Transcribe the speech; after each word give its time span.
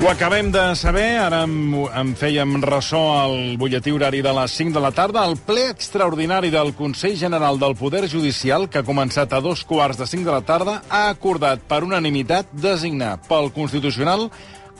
Ho 0.00 0.06
acabem 0.08 0.52
de 0.52 0.76
saber, 0.76 1.18
ara 1.18 1.40
en, 1.42 1.72
en 1.74 2.10
fèiem 2.14 2.60
ressò 2.62 3.00
al 3.18 3.56
butlletí 3.58 3.90
horari 3.90 4.20
de 4.22 4.30
les 4.36 4.52
5 4.54 4.70
de 4.76 4.82
la 4.84 4.92
tarda. 4.94 5.24
El 5.26 5.34
ple 5.42 5.64
extraordinari 5.72 6.52
del 6.54 6.70
Consell 6.78 7.16
General 7.18 7.58
del 7.58 7.74
Poder 7.74 8.04
Judicial, 8.06 8.68
que 8.70 8.78
ha 8.78 8.86
començat 8.86 9.34
a 9.34 9.40
dos 9.42 9.64
quarts 9.66 9.98
de 9.98 10.06
5 10.06 10.22
de 10.22 10.36
la 10.36 10.44
tarda, 10.46 10.76
ha 10.86 11.08
acordat 11.10 11.66
per 11.66 11.82
unanimitat 11.82 12.54
designar 12.54 13.16
pel 13.26 13.50
Constitucional 13.50 14.28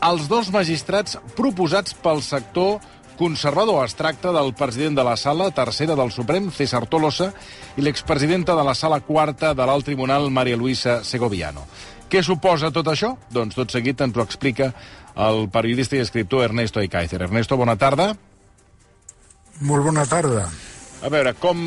els 0.07 0.31
dos 0.31 0.53
magistrats 0.55 1.19
proposats 1.35 1.99
pel 1.99 2.23
sector 2.23 2.79
conservador. 3.19 3.83
Es 3.83 3.99
tracta 3.99 4.31
del 4.31 4.55
president 4.55 5.03
de 5.03 5.05
la 5.05 5.19
sala 5.19 5.51
tercera 5.51 5.99
del 5.99 6.15
Suprem, 6.15 6.53
César 6.55 6.87
Tolosa, 6.87 7.33
i 7.75 7.83
l'expresidenta 7.83 8.55
de 8.55 8.63
la 8.63 8.79
sala 8.79 9.03
quarta 9.03 9.51
de 9.51 9.67
l'alt 9.67 9.85
tribunal, 9.85 10.31
Maria 10.31 10.57
Luisa 10.57 11.03
Segoviano. 11.03 11.67
Què 12.09 12.23
suposa 12.25 12.71
tot 12.73 12.89
això? 12.89 13.13
Doncs 13.29 13.59
tot 13.59 13.75
seguit 13.75 14.01
ens 14.01 14.17
ho 14.17 14.23
explica 14.25 14.71
el 15.19 15.49
periodista 15.51 15.99
i 15.99 16.03
escriptor 16.05 16.45
Ernesto 16.47 16.83
Icaizer. 16.83 17.23
Ernesto, 17.27 17.59
bona 17.59 17.77
tarda. 17.77 18.13
Molt 19.61 19.85
bona 19.85 20.07
tarda. 20.07 20.47
A 21.03 21.11
veure, 21.11 21.35
com, 21.39 21.59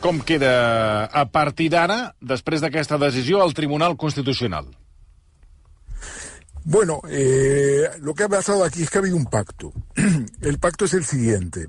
com 0.00 0.20
queda 0.24 1.04
a 1.12 1.24
partir 1.28 1.70
d'ara, 1.72 2.14
després 2.20 2.62
d'aquesta 2.64 2.98
decisió, 3.00 3.42
el 3.44 3.52
Tribunal 3.56 3.96
Constitucional? 4.00 4.68
Bueno, 6.64 7.02
eh, 7.10 7.90
lo 8.00 8.14
que 8.14 8.24
ha 8.24 8.28
pasado 8.28 8.64
aquí 8.64 8.82
es 8.82 8.90
que 8.90 8.98
ha 8.98 9.02
habido 9.02 9.16
un 9.16 9.26
pacto. 9.26 9.72
El 10.40 10.58
pacto 10.58 10.86
es 10.86 10.94
el 10.94 11.04
siguiente. 11.04 11.66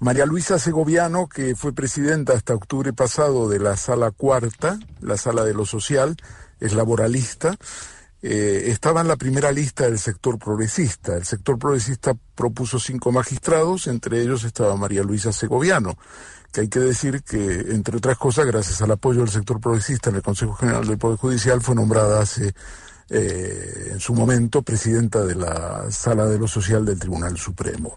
María 0.00 0.24
Luisa 0.24 0.58
Segoviano, 0.58 1.28
que 1.28 1.54
fue 1.54 1.74
presidenta 1.74 2.32
hasta 2.32 2.54
octubre 2.54 2.94
pasado 2.94 3.48
de 3.48 3.58
la 3.58 3.76
sala 3.76 4.10
cuarta, 4.10 4.78
la 5.00 5.18
sala 5.18 5.44
de 5.44 5.52
lo 5.52 5.66
social, 5.66 6.16
es 6.60 6.72
laboralista, 6.72 7.58
eh, 8.20 8.64
estaba 8.66 9.00
en 9.00 9.08
la 9.08 9.16
primera 9.16 9.52
lista 9.52 9.84
del 9.84 9.98
sector 9.98 10.38
progresista. 10.38 11.16
El 11.16 11.24
sector 11.24 11.58
progresista 11.58 12.14
propuso 12.34 12.78
cinco 12.78 13.12
magistrados, 13.12 13.86
entre 13.86 14.20
ellos 14.20 14.44
estaba 14.44 14.76
María 14.76 15.02
Luisa 15.02 15.32
Segoviano, 15.32 15.96
que 16.52 16.62
hay 16.62 16.68
que 16.68 16.80
decir 16.80 17.22
que, 17.22 17.60
entre 17.70 17.98
otras 17.98 18.18
cosas, 18.18 18.46
gracias 18.46 18.82
al 18.82 18.90
apoyo 18.90 19.20
del 19.20 19.30
sector 19.30 19.60
progresista 19.60 20.10
en 20.10 20.16
el 20.16 20.22
Consejo 20.22 20.54
General 20.54 20.86
del 20.86 20.98
Poder 20.98 21.18
Judicial, 21.18 21.60
fue 21.60 21.74
nombrada 21.74 22.20
hace 22.20 22.54
eh, 23.10 23.90
en 23.92 24.00
su 24.00 24.14
momento 24.14 24.62
presidenta 24.62 25.24
de 25.24 25.34
la 25.34 25.90
Sala 25.90 26.26
de 26.26 26.38
lo 26.38 26.46
Social 26.46 26.84
del 26.84 26.98
Tribunal 26.98 27.36
Supremo. 27.38 27.96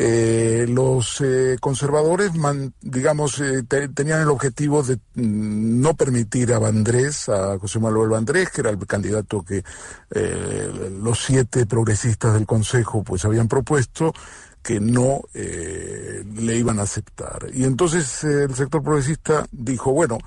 Eh, 0.00 0.64
los 0.68 1.20
eh, 1.22 1.56
conservadores, 1.60 2.30
digamos, 2.80 3.40
eh, 3.40 3.64
tenían 3.64 4.20
el 4.20 4.28
objetivo 4.28 4.84
de 4.84 4.94
mm, 4.96 5.80
no 5.80 5.94
permitir 5.94 6.52
a 6.52 6.60
Vandrés, 6.60 7.28
a 7.28 7.58
José 7.58 7.80
Manuel 7.80 8.10
Vandrés, 8.10 8.50
que 8.50 8.60
era 8.60 8.70
el 8.70 8.78
candidato 8.86 9.42
que 9.42 9.64
eh, 10.14 10.90
los 11.02 11.18
siete 11.24 11.66
progresistas 11.66 12.34
del 12.34 12.46
Consejo 12.46 13.02
pues 13.02 13.24
habían 13.24 13.48
propuesto, 13.48 14.12
que 14.62 14.78
no 14.80 15.22
le 15.32 16.56
iban 16.56 16.78
a 16.78 16.82
aceptar. 16.82 17.46
Y 17.54 17.64
entonces 17.64 18.22
el 18.22 18.54
sector 18.54 18.82
progresista 18.82 19.46
dijo, 19.50 19.92
bueno, 19.92 20.18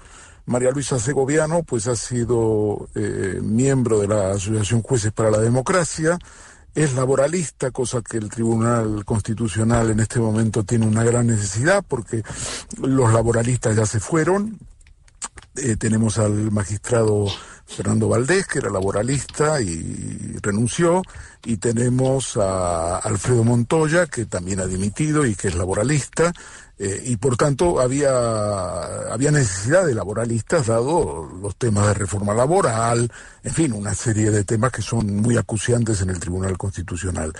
María 0.45 0.71
Luisa 0.71 0.99
Segoviano, 0.99 1.63
pues 1.63 1.87
ha 1.87 1.95
sido 1.95 2.89
eh, 2.95 3.39
miembro 3.41 3.99
de 3.99 4.07
la 4.07 4.31
Asociación 4.31 4.81
Jueces 4.81 5.11
para 5.11 5.31
la 5.31 5.39
Democracia, 5.39 6.17
es 6.73 6.93
laboralista, 6.93 7.71
cosa 7.71 8.01
que 8.01 8.17
el 8.17 8.29
Tribunal 8.29 9.03
Constitucional 9.03 9.89
en 9.89 9.99
este 9.99 10.19
momento 10.19 10.63
tiene 10.63 10.87
una 10.87 11.03
gran 11.03 11.27
necesidad 11.27 11.83
porque 11.85 12.23
los 12.81 13.11
laboralistas 13.13 13.75
ya 13.75 13.85
se 13.85 13.99
fueron. 13.99 14.57
Eh, 15.57 15.75
tenemos 15.75 16.17
al 16.17 16.49
magistrado 16.51 17.27
Fernando 17.65 18.07
Valdés, 18.07 18.47
que 18.47 18.59
era 18.59 18.69
laboralista 18.69 19.61
y 19.61 20.37
renunció, 20.41 21.01
y 21.43 21.57
tenemos 21.57 22.37
a 22.37 22.97
Alfredo 22.97 23.43
Montoya, 23.43 24.07
que 24.07 24.25
también 24.25 24.61
ha 24.61 24.65
dimitido 24.65 25.25
y 25.25 25.35
que 25.35 25.49
es 25.49 25.55
laboralista, 25.55 26.31
eh, 26.83 26.99
y 27.05 27.17
por 27.17 27.37
tanto 27.37 27.79
había, 27.79 29.13
había 29.13 29.29
necesidad 29.29 29.85
de 29.85 29.93
laboralistas 29.93 30.65
dado 30.65 31.29
los 31.39 31.55
temas 31.55 31.85
de 31.85 31.93
reforma 31.93 32.33
laboral, 32.33 33.11
en 33.43 33.53
fin, 33.53 33.73
una 33.73 33.93
serie 33.93 34.31
de 34.31 34.43
temas 34.43 34.71
que 34.71 34.81
son 34.81 35.17
muy 35.17 35.37
acuciantes 35.37 36.01
en 36.01 36.09
el 36.09 36.19
Tribunal 36.19 36.57
Constitucional. 36.57 37.33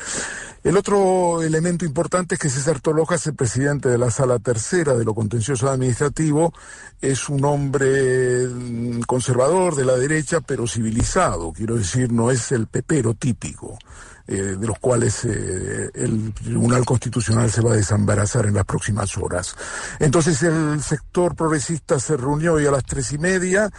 El 0.64 0.78
otro 0.78 1.42
elemento 1.42 1.86
importante 1.86 2.36
es 2.36 2.40
que 2.40 2.52
César 2.52 2.82
Tolojas, 2.82 3.26
el 3.26 3.34
presidente 3.34 3.90
de 3.90 3.98
la 3.98 4.12
Sala 4.12 4.38
Tercera 4.38 4.94
de 4.94 5.06
lo 5.06 5.16
Contencioso 5.16 5.72
Administrativo, 5.72 6.54
es 7.02 7.28
un 7.28 7.44
hombre 7.44 8.46
mm, 8.48 9.02
conservador 9.08 9.74
de 9.76 9.86
la 9.86 9.96
derecha, 9.96 10.42
pero 10.42 10.68
civilizado, 10.68 11.52
quiero 11.52 11.78
decir, 11.78 12.12
no 12.12 12.30
es 12.30 12.52
el 12.52 12.68
pepero 12.68 13.16
típico. 13.16 13.80
Eh, 14.28 14.56
de 14.58 14.68
los 14.68 14.78
cuales 14.80 15.26
eh, 15.26 15.90
el 15.94 16.34
Tribunal 16.34 16.86
Constitucional 16.86 17.52
se 17.52 17.62
va 17.62 17.74
a 17.74 17.76
desembarazar 17.76 18.46
en 18.46 18.54
las 18.54 18.66
próximas 18.66 19.18
horas. 19.18 19.56
Entonces 20.00 20.42
el 20.44 20.82
sector 20.84 21.36
progresista 21.36 22.00
se 22.00 22.16
reunió 22.18 22.54
hoy 22.54 22.66
a 22.66 22.72
las 22.72 22.86
tres 22.86 23.12
y 23.14 23.18
media, 23.18 23.70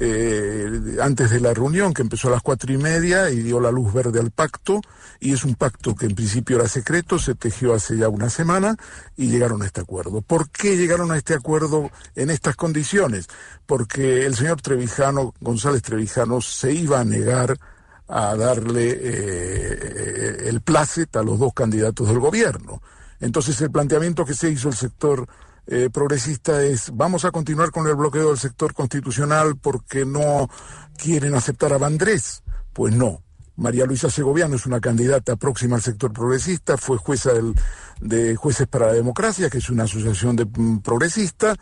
eh, 0.00 0.96
antes 1.02 1.30
de 1.30 1.40
la 1.40 1.52
reunión, 1.52 1.92
que 1.92 2.02
empezó 2.02 2.28
a 2.28 2.30
las 2.30 2.42
cuatro 2.42 2.72
y 2.72 2.78
media, 2.78 3.30
y 3.30 3.42
dio 3.42 3.58
la 3.58 3.72
luz 3.72 3.92
verde 3.92 4.20
al 4.20 4.30
pacto, 4.30 4.80
y 5.18 5.32
es 5.32 5.44
un 5.44 5.56
pacto 5.56 5.96
que 5.96 6.06
en 6.06 6.14
principio 6.14 6.56
era 6.56 6.68
secreto, 6.68 7.18
se 7.18 7.34
tejió 7.34 7.74
hace 7.74 7.96
ya 7.96 8.08
una 8.08 8.30
semana, 8.30 8.76
y 9.16 9.26
llegaron 9.28 9.60
a 9.62 9.66
este 9.66 9.80
acuerdo. 9.80 10.22
¿Por 10.22 10.50
qué 10.50 10.76
llegaron 10.76 11.10
a 11.10 11.16
este 11.16 11.34
acuerdo 11.34 11.90
en 12.14 12.30
estas 12.30 12.54
condiciones? 12.54 13.26
Porque 13.66 14.24
el 14.24 14.36
señor 14.36 14.62
Trevijano, 14.62 15.34
González 15.40 15.82
Trevijano, 15.82 16.40
se 16.40 16.72
iba 16.72 17.00
a 17.00 17.04
negar 17.04 17.58
a 18.08 18.34
darle 18.36 18.98
eh, 19.00 20.48
el 20.48 20.60
placet 20.62 21.14
a 21.16 21.22
los 21.22 21.38
dos 21.38 21.52
candidatos 21.52 22.08
del 22.08 22.18
gobierno. 22.18 22.82
Entonces 23.20 23.60
el 23.60 23.70
planteamiento 23.70 24.24
que 24.24 24.34
se 24.34 24.50
hizo 24.50 24.68
el 24.68 24.74
sector 24.74 25.26
eh, 25.66 25.90
progresista 25.92 26.62
es 26.62 26.90
vamos 26.94 27.24
a 27.26 27.30
continuar 27.30 27.70
con 27.70 27.86
el 27.86 27.94
bloqueo 27.94 28.28
del 28.28 28.38
sector 28.38 28.72
constitucional 28.72 29.56
porque 29.56 30.06
no 30.06 30.48
quieren 30.96 31.34
aceptar 31.34 31.72
a 31.72 31.78
Vandrés. 31.78 32.42
Pues 32.72 32.94
no. 32.94 33.22
María 33.56 33.86
Luisa 33.86 34.08
Segoviano 34.08 34.54
es 34.54 34.66
una 34.66 34.80
candidata 34.80 35.34
próxima 35.34 35.74
al 35.74 35.82
sector 35.82 36.12
progresista, 36.12 36.76
fue 36.76 36.96
jueza 36.96 37.32
del, 37.32 37.54
de 38.00 38.36
Jueces 38.36 38.68
para 38.68 38.86
la 38.86 38.92
Democracia, 38.92 39.50
que 39.50 39.58
es 39.58 39.68
una 39.68 39.82
asociación 39.82 40.36
de 40.36 40.44
mm, 40.44 40.78
progresista, 40.78 41.56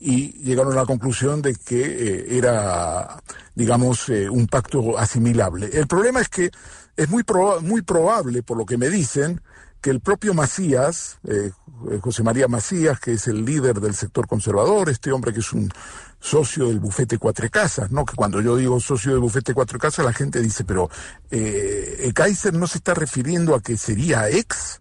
y 0.00 0.32
llegaron 0.42 0.72
a 0.72 0.76
la 0.76 0.86
conclusión 0.86 1.42
de 1.42 1.54
que 1.54 1.82
eh, 1.82 2.38
era, 2.38 3.22
digamos, 3.54 4.08
eh, 4.08 4.30
un 4.30 4.46
pacto 4.46 4.98
asimilable. 4.98 5.68
El 5.72 5.86
problema 5.86 6.20
es 6.20 6.30
que 6.30 6.50
es 6.96 7.08
muy, 7.10 7.22
muy 7.62 7.82
probable, 7.82 8.42
por 8.42 8.56
lo 8.56 8.64
que 8.64 8.78
me 8.78 8.88
dicen, 8.88 9.42
que 9.80 9.90
el 9.90 10.00
propio 10.00 10.34
Macías, 10.34 11.18
eh, 11.26 11.52
José 12.00 12.22
María 12.22 12.48
Macías, 12.48 12.98
que 12.98 13.12
es 13.12 13.26
el 13.28 13.44
líder 13.44 13.80
del 13.80 13.94
sector 13.94 14.26
conservador, 14.26 14.88
este 14.88 15.12
hombre 15.12 15.32
que 15.32 15.40
es 15.40 15.52
un 15.52 15.70
socio 16.18 16.66
del 16.68 16.80
bufete 16.80 17.18
Cuatro 17.18 17.48
Casas, 17.50 17.90
¿no? 17.90 18.04
Que 18.04 18.14
cuando 18.14 18.40
yo 18.42 18.56
digo 18.56 18.80
socio 18.80 19.12
del 19.12 19.20
bufete 19.20 19.54
Cuatro 19.54 19.78
Casas, 19.78 20.04
la 20.04 20.12
gente 20.12 20.40
dice, 20.40 20.64
pero 20.64 20.90
eh, 21.30 22.10
Kaiser 22.14 22.52
no 22.54 22.66
se 22.66 22.78
está 22.78 22.92
refiriendo 22.92 23.54
a 23.54 23.62
que 23.62 23.76
sería 23.76 24.28
ex 24.28 24.80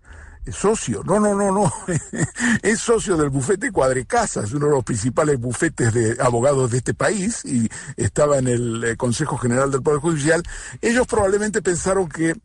socio, 0.51 1.03
no, 1.03 1.19
no, 1.19 1.35
no, 1.35 1.51
no, 1.51 1.71
es 2.63 2.79
socio 2.79 3.17
del 3.17 3.29
bufete 3.29 3.71
Cuadrecasas, 3.71 4.51
uno 4.53 4.67
de 4.67 4.71
los 4.71 4.83
principales 4.83 5.39
bufetes 5.39 5.93
de 5.93 6.17
abogados 6.19 6.71
de 6.71 6.77
este 6.77 6.93
país 6.93 7.43
y 7.45 7.69
estaba 7.97 8.37
en 8.37 8.47
el 8.47 8.83
eh, 8.83 8.97
Consejo 8.97 9.37
General 9.37 9.69
del 9.71 9.81
Poder 9.83 9.99
Judicial. 9.99 10.43
Ellos 10.81 11.05
probablemente 11.07 11.61
pensaron 11.61 12.09
que 12.09 12.35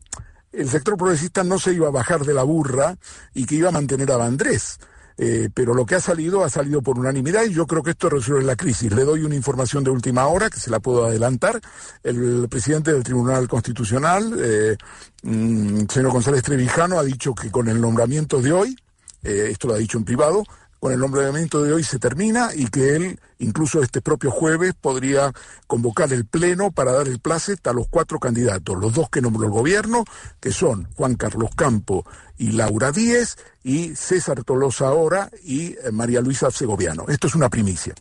el 0.51 0.69
sector 0.69 0.97
progresista 0.97 1.43
no 1.43 1.59
se 1.59 1.73
iba 1.73 1.87
a 1.87 1.91
bajar 1.91 2.25
de 2.25 2.33
la 2.33 2.43
burra 2.43 2.95
y 3.33 3.45
que 3.45 3.55
iba 3.55 3.69
a 3.69 3.73
mantener 3.73 4.11
a 4.11 4.17
Vandrés. 4.17 4.79
Eh, 5.17 5.49
pero 5.53 5.73
lo 5.73 5.85
que 5.85 5.95
ha 5.95 6.01
salido 6.01 6.43
ha 6.43 6.49
salido 6.49 6.81
por 6.81 6.99
unanimidad 6.99 7.45
y 7.45 7.53
yo 7.53 7.65
creo 7.65 7.83
que 7.83 7.91
esto 7.91 8.09
resuelve 8.09 8.43
la 8.43 8.55
crisis. 8.55 8.91
Le 8.91 9.03
doy 9.03 9.23
una 9.23 9.35
información 9.35 9.83
de 9.83 9.89
última 9.89 10.27
hora 10.27 10.49
que 10.49 10.59
se 10.59 10.69
la 10.69 10.79
puedo 10.79 11.05
adelantar. 11.05 11.61
El 12.03 12.47
presidente 12.49 12.91
del 12.91 13.03
Tribunal 13.03 13.47
Constitucional, 13.47 14.35
eh, 14.39 14.77
mm, 15.23 15.85
señor 15.89 16.11
González 16.11 16.43
Trevijano, 16.43 16.99
ha 16.99 17.03
dicho 17.03 17.33
que 17.33 17.49
con 17.49 17.69
el 17.69 17.79
nombramiento 17.79 18.41
de 18.41 18.51
hoy, 18.51 18.77
eh, 19.23 19.47
esto 19.51 19.69
lo 19.69 19.75
ha 19.75 19.77
dicho 19.77 19.97
en 19.97 20.03
privado, 20.03 20.43
con 20.79 20.91
el 20.91 20.99
nombramiento 20.99 21.63
de 21.63 21.73
hoy 21.73 21.83
se 21.83 21.99
termina 21.99 22.49
y 22.53 22.67
que 22.67 22.95
él, 22.95 23.19
incluso 23.39 23.81
este 23.81 24.01
propio 24.01 24.31
jueves, 24.31 24.73
podría 24.79 25.33
convocar 25.67 26.11
el 26.13 26.25
Pleno 26.25 26.71
para 26.71 26.91
dar 26.91 27.07
el 27.07 27.19
placet 27.19 27.65
a 27.67 27.73
los 27.73 27.87
cuatro 27.89 28.19
candidatos, 28.19 28.77
los 28.77 28.93
dos 28.93 29.09
que 29.09 29.21
nombró 29.21 29.45
el 29.45 29.51
gobierno, 29.51 30.05
que 30.39 30.51
son 30.51 30.87
Juan 30.95 31.15
Carlos 31.15 31.49
Campo 31.55 32.05
y 32.37 32.51
Laura 32.51 32.91
Díez, 32.91 33.37
y 33.63 33.95
César 33.95 34.43
Tolosa 34.43 34.87
ahora 34.87 35.31
y 35.43 35.73
eh, 35.73 35.91
María 35.91 36.21
Luisa 36.21 36.51
Segoviano. 36.51 37.05
Esto 37.07 37.27
es 37.27 37.35
una 37.35 37.49
primicia. 37.49 37.95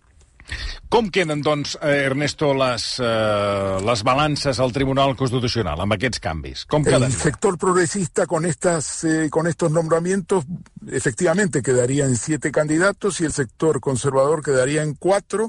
Com 0.92 1.08
queden, 1.10 1.42
doncs, 1.42 1.74
eh, 1.80 2.04
Ernesto, 2.06 2.52
les, 2.54 2.84
eh, 3.00 3.78
les 3.84 4.02
balances 4.06 4.60
al 4.60 4.72
Tribunal 4.72 5.16
Constitucional 5.16 5.80
amb 5.80 5.96
aquests 5.96 6.20
canvis? 6.22 6.64
Com 6.70 6.84
queden? 6.84 7.08
El 7.08 7.16
sector 7.16 7.58
progresista 7.58 8.26
con, 8.26 8.44
estas, 8.46 9.04
eh, 9.04 9.28
con 9.30 9.46
estos 9.46 9.72
nombramientos 9.72 10.44
efectivamente 10.90 11.62
quedaría 11.62 12.04
en 12.04 12.16
siete 12.16 12.52
candidatos 12.52 13.20
y 13.20 13.24
el 13.24 13.32
sector 13.32 13.80
conservador 13.80 14.42
quedaría 14.42 14.82
en 14.82 14.94
cuatro, 14.94 15.48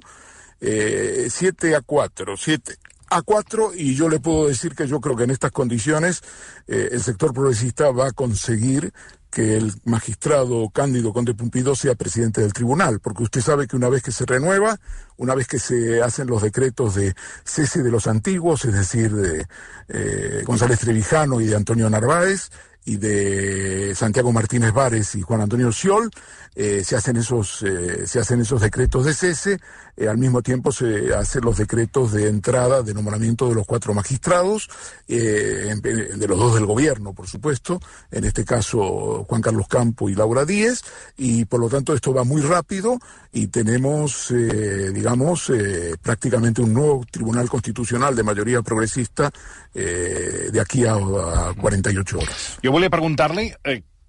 eh, 0.61 1.27
siete 1.29 1.75
a 1.75 1.81
cuatro, 1.81 2.37
siete 2.37 2.77
a 3.09 3.21
cuatro 3.21 3.71
y 3.75 3.95
yo 3.95 4.09
le 4.09 4.19
puedo 4.19 4.47
decir 4.47 4.75
que 4.75 4.87
yo 4.87 4.99
creo 4.99 5.15
que 5.15 5.25
en 5.25 5.31
estas 5.31 5.51
condiciones 5.51 6.23
eh, 6.67 6.89
el 6.91 7.01
sector 7.01 7.33
progresista 7.33 7.91
va 7.91 8.07
a 8.07 8.11
conseguir 8.11 8.93
que 9.35 9.57
el 9.57 9.73
magistrado 9.83 10.69
Cándido 10.69 11.11
Conde 11.11 11.33
Pumpido 11.33 11.75
sea 11.75 11.93
presidente 11.95 12.39
del 12.39 12.53
tribunal, 12.53 13.01
porque 13.01 13.23
usted 13.23 13.41
sabe 13.41 13.67
que 13.67 13.75
una 13.75 13.89
vez 13.89 14.01
que 14.01 14.13
se 14.13 14.25
renueva, 14.25 14.79
una 15.17 15.35
vez 15.35 15.45
que 15.45 15.59
se 15.59 16.01
hacen 16.01 16.27
los 16.27 16.41
decretos 16.41 16.95
de 16.95 17.13
cese 17.43 17.83
de 17.83 17.91
los 17.91 18.07
antiguos, 18.07 18.63
es 18.63 18.73
decir, 18.73 19.13
de 19.13 19.45
eh, 19.89 20.41
González 20.45 20.79
Trevijano 20.79 21.41
y 21.41 21.47
de 21.47 21.55
Antonio 21.57 21.89
Narváez, 21.89 22.49
y 22.85 22.95
de 22.95 23.93
Santiago 23.93 24.31
Martínez 24.31 24.71
Vares 24.71 25.15
y 25.15 25.21
Juan 25.21 25.41
Antonio 25.41 25.69
Sciol, 25.73 26.09
eh, 26.55 26.83
se 26.85 26.95
hacen 26.95 27.17
esos 27.17 27.61
eh, 27.63 28.07
se 28.07 28.19
hacen 28.19 28.39
esos 28.39 28.61
decretos 28.61 29.03
de 29.03 29.13
cese 29.13 29.59
eh, 29.97 30.07
al 30.07 30.17
mismo 30.17 30.41
tiempo 30.41 30.71
se 30.71 31.13
hacen 31.13 31.43
los 31.43 31.57
decretos 31.57 32.11
de 32.11 32.27
entrada 32.27 32.81
de 32.81 32.93
nombramiento 32.93 33.47
de 33.49 33.55
los 33.55 33.65
cuatro 33.65 33.93
magistrados 33.93 34.69
de 35.07 36.25
los 36.27 36.39
dos 36.39 36.55
del 36.55 36.65
gobierno 36.65 37.13
por 37.13 37.27
supuesto 37.27 37.79
en 38.11 38.25
este 38.25 38.43
caso 38.43 39.25
Juan 39.27 39.41
Carlos 39.41 39.67
Campo 39.67 40.09
y 40.09 40.15
Laura 40.15 40.45
Díez 40.45 40.81
y 41.17 41.45
por 41.45 41.59
lo 41.59 41.69
tanto 41.69 41.93
esto 41.93 42.13
va 42.13 42.23
muy 42.23 42.41
rápido 42.41 42.99
y 43.31 43.47
tenemos 43.47 44.33
digamos 44.33 45.51
prácticamente 46.01 46.61
un 46.61 46.73
nuevo 46.73 47.05
tribunal 47.09 47.49
constitucional 47.49 48.15
de 48.15 48.23
mayoría 48.23 48.61
progresista 48.61 49.31
de 49.73 50.59
aquí 50.59 50.85
a, 50.85 50.93
a 50.93 51.53
48 51.53 52.17
horas. 52.17 52.57
Jo 52.63 52.71
volia 52.71 52.89
preguntar-li 52.89 53.51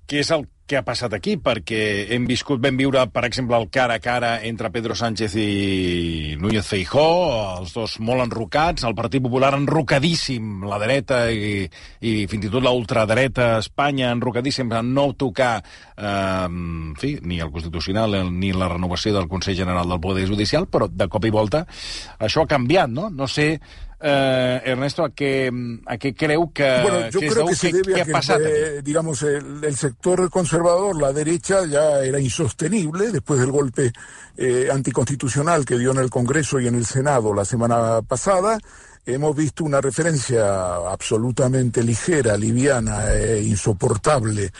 què 0.06 0.22
és 0.22 0.30
el 0.34 0.46
què 0.66 0.80
ha 0.80 0.84
passat 0.86 1.14
aquí, 1.14 1.36
perquè 1.38 1.80
hem 2.14 2.26
viscut, 2.26 2.58
vam 2.62 2.78
viure, 2.78 3.04
per 3.14 3.22
exemple, 3.28 3.58
el 3.58 3.68
cara 3.70 3.96
a 3.96 4.02
cara 4.02 4.32
entre 4.48 4.72
Pedro 4.74 4.96
Sánchez 4.98 5.36
i 5.38 6.36
Núñez 6.42 6.66
Feijó, 6.66 7.06
els 7.60 7.74
dos 7.76 7.96
molt 8.02 8.24
enrocats, 8.24 8.82
el 8.88 8.96
Partit 8.98 9.22
Popular 9.22 9.52
enrocadíssim, 9.54 10.66
la 10.66 10.80
dreta 10.82 11.22
i, 11.30 11.68
i 12.02 12.16
fins 12.30 12.48
i 12.48 12.52
tot 12.52 12.66
la 12.66 12.74
ultradreta 12.74 13.52
a 13.54 13.62
Espanya 13.62 14.10
enrocadíssim 14.10 14.74
a 14.74 14.82
no 14.82 15.12
tocar 15.14 15.54
eh, 15.62 16.44
en 16.50 16.94
fi, 16.98 17.14
ni 17.22 17.38
el 17.38 17.54
Constitucional 17.54 18.18
ni 18.34 18.50
la 18.52 18.70
renovació 18.74 19.14
del 19.14 19.30
Consell 19.30 19.58
General 19.62 19.88
del 19.88 20.02
Poder 20.02 20.26
Judicial, 20.26 20.66
però 20.66 20.90
de 20.90 21.06
cop 21.06 21.30
i 21.30 21.34
volta 21.34 21.62
això 22.18 22.42
ha 22.42 22.50
canviat, 22.50 22.90
no? 22.90 23.08
No 23.14 23.30
sé 23.30 23.54
eh, 23.98 24.60
Ernesto, 24.64 25.04
¿a 25.04 25.10
qué, 25.10 25.50
¿a 25.86 25.96
qué 25.96 26.14
creo 26.14 26.52
que, 26.52 26.80
bueno, 26.82 27.08
yo 27.08 27.20
que 27.20 27.28
creo 27.28 27.46
que 27.46 27.54
se 27.54 27.72
debe 27.72 27.94
que, 27.94 28.02
a 28.02 28.04
que, 28.04 28.12
pasado, 28.12 28.44
eh, 28.44 28.82
digamos, 28.82 29.22
el, 29.22 29.64
el, 29.64 29.76
sector 29.76 30.28
conservador, 30.28 31.00
la 31.00 31.12
derecha, 31.12 31.64
ya 31.64 32.00
era 32.00 32.20
insostenible 32.20 33.10
después 33.10 33.40
del 33.40 33.50
golpe 33.50 33.92
eh, 34.36 34.68
anticonstitucional 34.70 35.64
que 35.64 35.78
dio 35.78 35.92
en 35.92 35.98
el 35.98 36.10
Congreso 36.10 36.60
y 36.60 36.66
en 36.66 36.74
el 36.74 36.84
Senado 36.84 37.32
la 37.32 37.44
semana 37.44 38.02
pasada. 38.02 38.58
Hemos 39.06 39.34
visto 39.34 39.64
una 39.64 39.80
referencia 39.80 40.74
absolutamente 40.90 41.82
ligera, 41.82 42.36
liviana 42.36 43.14
e 43.14 43.42
insoportable 43.44 44.50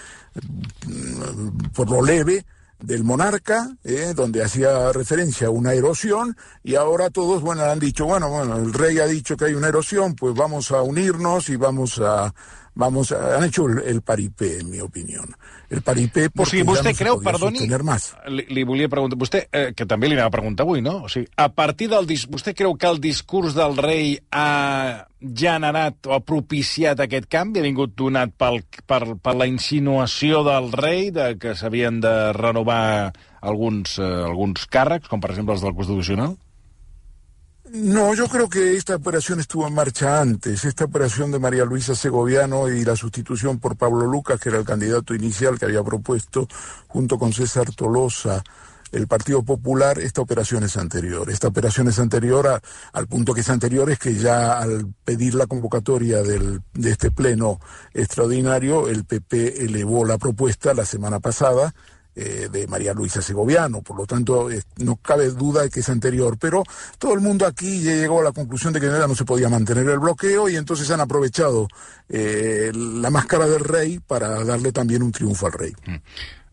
mm, 0.86 1.72
por 1.74 1.90
lo 1.90 2.00
leve 2.00 2.44
del 2.80 3.04
monarca, 3.04 3.68
eh, 3.84 4.12
donde 4.14 4.42
hacía 4.42 4.92
referencia 4.92 5.48
a 5.48 5.50
una 5.50 5.72
erosión, 5.72 6.36
y 6.62 6.74
ahora 6.74 7.10
todos, 7.10 7.42
bueno, 7.42 7.64
han 7.64 7.78
dicho, 7.78 8.04
bueno, 8.06 8.28
bueno, 8.28 8.56
el 8.56 8.72
rey 8.72 8.98
ha 8.98 9.06
dicho 9.06 9.36
que 9.36 9.46
hay 9.46 9.54
una 9.54 9.68
erosión, 9.68 10.14
pues 10.14 10.34
vamos 10.34 10.70
a 10.70 10.82
unirnos 10.82 11.48
y 11.48 11.56
vamos 11.56 12.00
a, 12.00 12.32
vamos 12.76 13.10
han 13.10 13.42
hecho 13.42 13.66
el, 13.66 13.82
el 13.84 14.02
paripé, 14.02 14.60
en 14.60 14.70
mi 14.70 14.80
opinión. 14.80 15.34
El 15.68 15.82
paripé 15.82 16.28
porque 16.30 16.42
o 16.42 16.50
sigui, 16.52 16.66
vostè 16.68 16.92
ja 16.92 16.92
no 16.92 16.98
creu, 17.00 17.20
perdoni, 17.24 17.66
más. 17.82 18.12
Li, 18.30 18.44
li 18.52 18.62
volia 18.68 18.90
preguntar, 18.92 19.18
vostè, 19.18 19.46
eh, 19.50 19.72
que 19.74 19.88
també 19.88 20.06
li 20.06 20.14
anava 20.14 20.30
a 20.30 20.36
preguntar 20.36 20.62
avui, 20.62 20.84
no? 20.84 21.00
O 21.08 21.10
sigui, 21.10 21.26
a 21.34 21.48
partir 21.50 21.88
del 21.90 22.06
dis, 22.06 22.28
vostè 22.30 22.54
creu 22.54 22.76
que 22.78 22.86
el 22.86 23.00
discurs 23.02 23.56
del 23.56 23.74
rei 23.80 24.14
ha 24.30 25.08
generat 25.18 26.06
o 26.06 26.14
ha 26.14 26.20
propiciat 26.22 27.00
aquest 27.02 27.26
canvi? 27.32 27.64
Ha 27.64 27.66
vingut 27.66 27.96
donat 27.98 28.36
pel, 28.38 28.60
per, 28.86 29.02
per 29.18 29.34
la 29.34 29.48
insinuació 29.50 30.44
del 30.46 30.70
rei 30.76 31.10
de 31.10 31.32
que 31.40 31.56
s'havien 31.58 31.98
de 32.04 32.14
renovar 32.36 33.10
alguns, 33.40 33.98
eh, 33.98 34.12
alguns 34.28 34.68
càrrecs, 34.68 35.08
com 35.08 35.24
per 35.24 35.32
exemple 35.32 35.56
els 35.56 35.64
del 35.64 35.74
Constitucional? 35.74 36.36
No, 37.72 38.14
yo 38.14 38.28
creo 38.28 38.48
que 38.48 38.76
esta 38.76 38.94
operación 38.94 39.40
estuvo 39.40 39.66
en 39.66 39.74
marcha 39.74 40.20
antes. 40.20 40.64
Esta 40.64 40.84
operación 40.84 41.32
de 41.32 41.40
María 41.40 41.64
Luisa 41.64 41.94
Segoviano 41.94 42.68
y 42.68 42.84
la 42.84 42.94
sustitución 42.94 43.58
por 43.58 43.76
Pablo 43.76 44.06
Lucas, 44.06 44.40
que 44.40 44.50
era 44.50 44.58
el 44.58 44.64
candidato 44.64 45.14
inicial 45.14 45.58
que 45.58 45.64
había 45.64 45.82
propuesto 45.82 46.46
junto 46.86 47.18
con 47.18 47.32
César 47.32 47.66
Tolosa 47.74 48.42
el 48.92 49.08
Partido 49.08 49.42
Popular, 49.42 49.98
esta 49.98 50.20
operación 50.20 50.62
es 50.62 50.76
anterior. 50.76 51.28
Esta 51.28 51.48
operación 51.48 51.88
es 51.88 51.98
anterior 51.98 52.46
a, 52.46 52.60
al 52.92 53.08
punto 53.08 53.34
que 53.34 53.40
es 53.40 53.50
anterior 53.50 53.90
es 53.90 53.98
que 53.98 54.14
ya 54.14 54.58
al 54.58 54.86
pedir 55.04 55.34
la 55.34 55.46
convocatoria 55.46 56.22
del, 56.22 56.62
de 56.72 56.90
este 56.90 57.10
pleno 57.10 57.58
extraordinario, 57.94 58.88
el 58.88 59.04
PP 59.04 59.64
elevó 59.64 60.04
la 60.04 60.18
propuesta 60.18 60.72
la 60.72 60.84
semana 60.84 61.20
pasada 61.20 61.74
eh, 62.16 62.48
de 62.50 62.66
María 62.66 62.94
Luisa 62.94 63.20
Segoviano, 63.20 63.82
por 63.82 63.98
lo 63.98 64.06
tanto 64.06 64.50
eh, 64.50 64.62
no 64.78 64.96
cabe 64.96 65.30
duda 65.30 65.62
de 65.62 65.70
que 65.70 65.80
es 65.80 65.88
anterior, 65.90 66.38
pero 66.38 66.64
todo 66.98 67.12
el 67.12 67.20
mundo 67.20 67.46
aquí 67.46 67.80
llegó 67.80 68.20
a 68.20 68.24
la 68.24 68.32
conclusión 68.32 68.72
de 68.72 68.80
que 68.80 68.86
no 68.86 69.14
se 69.14 69.26
podía 69.26 69.50
mantener 69.50 69.86
el 69.88 69.98
bloqueo 69.98 70.48
y 70.48 70.56
entonces 70.56 70.90
han 70.90 71.00
aprovechado 71.00 71.68
eh, 72.08 72.72
la 72.74 73.10
máscara 73.10 73.46
del 73.46 73.60
rei 73.60 74.00
para 74.00 74.42
darle 74.44 74.72
también 74.72 75.02
un 75.02 75.12
triunfo 75.12 75.46
al 75.46 75.52
rei. 75.52 75.72
Mm. 75.86 75.96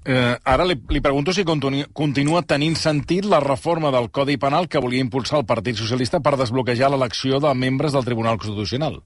Eh, 0.05 0.37
ara 0.43 0.65
li, 0.67 0.75
li 0.89 0.99
pregunto 0.99 1.31
si 1.31 1.45
continua, 1.47 1.85
continua 1.95 2.41
tenint 2.43 2.75
sentit 2.75 3.23
la 3.23 3.39
reforma 3.39 3.91
del 3.91 4.09
Codi 4.11 4.35
Penal 4.35 4.67
que 4.67 4.81
volia 4.83 4.99
impulsar 4.99 5.39
el 5.39 5.45
Partit 5.47 5.79
Socialista 5.79 6.19
per 6.19 6.35
desbloquejar 6.35 6.91
l'elecció 6.91 7.39
de 7.39 7.53
membres 7.55 7.95
del 7.95 8.03
Tribunal 8.03 8.37
Constitucional. 8.37 8.99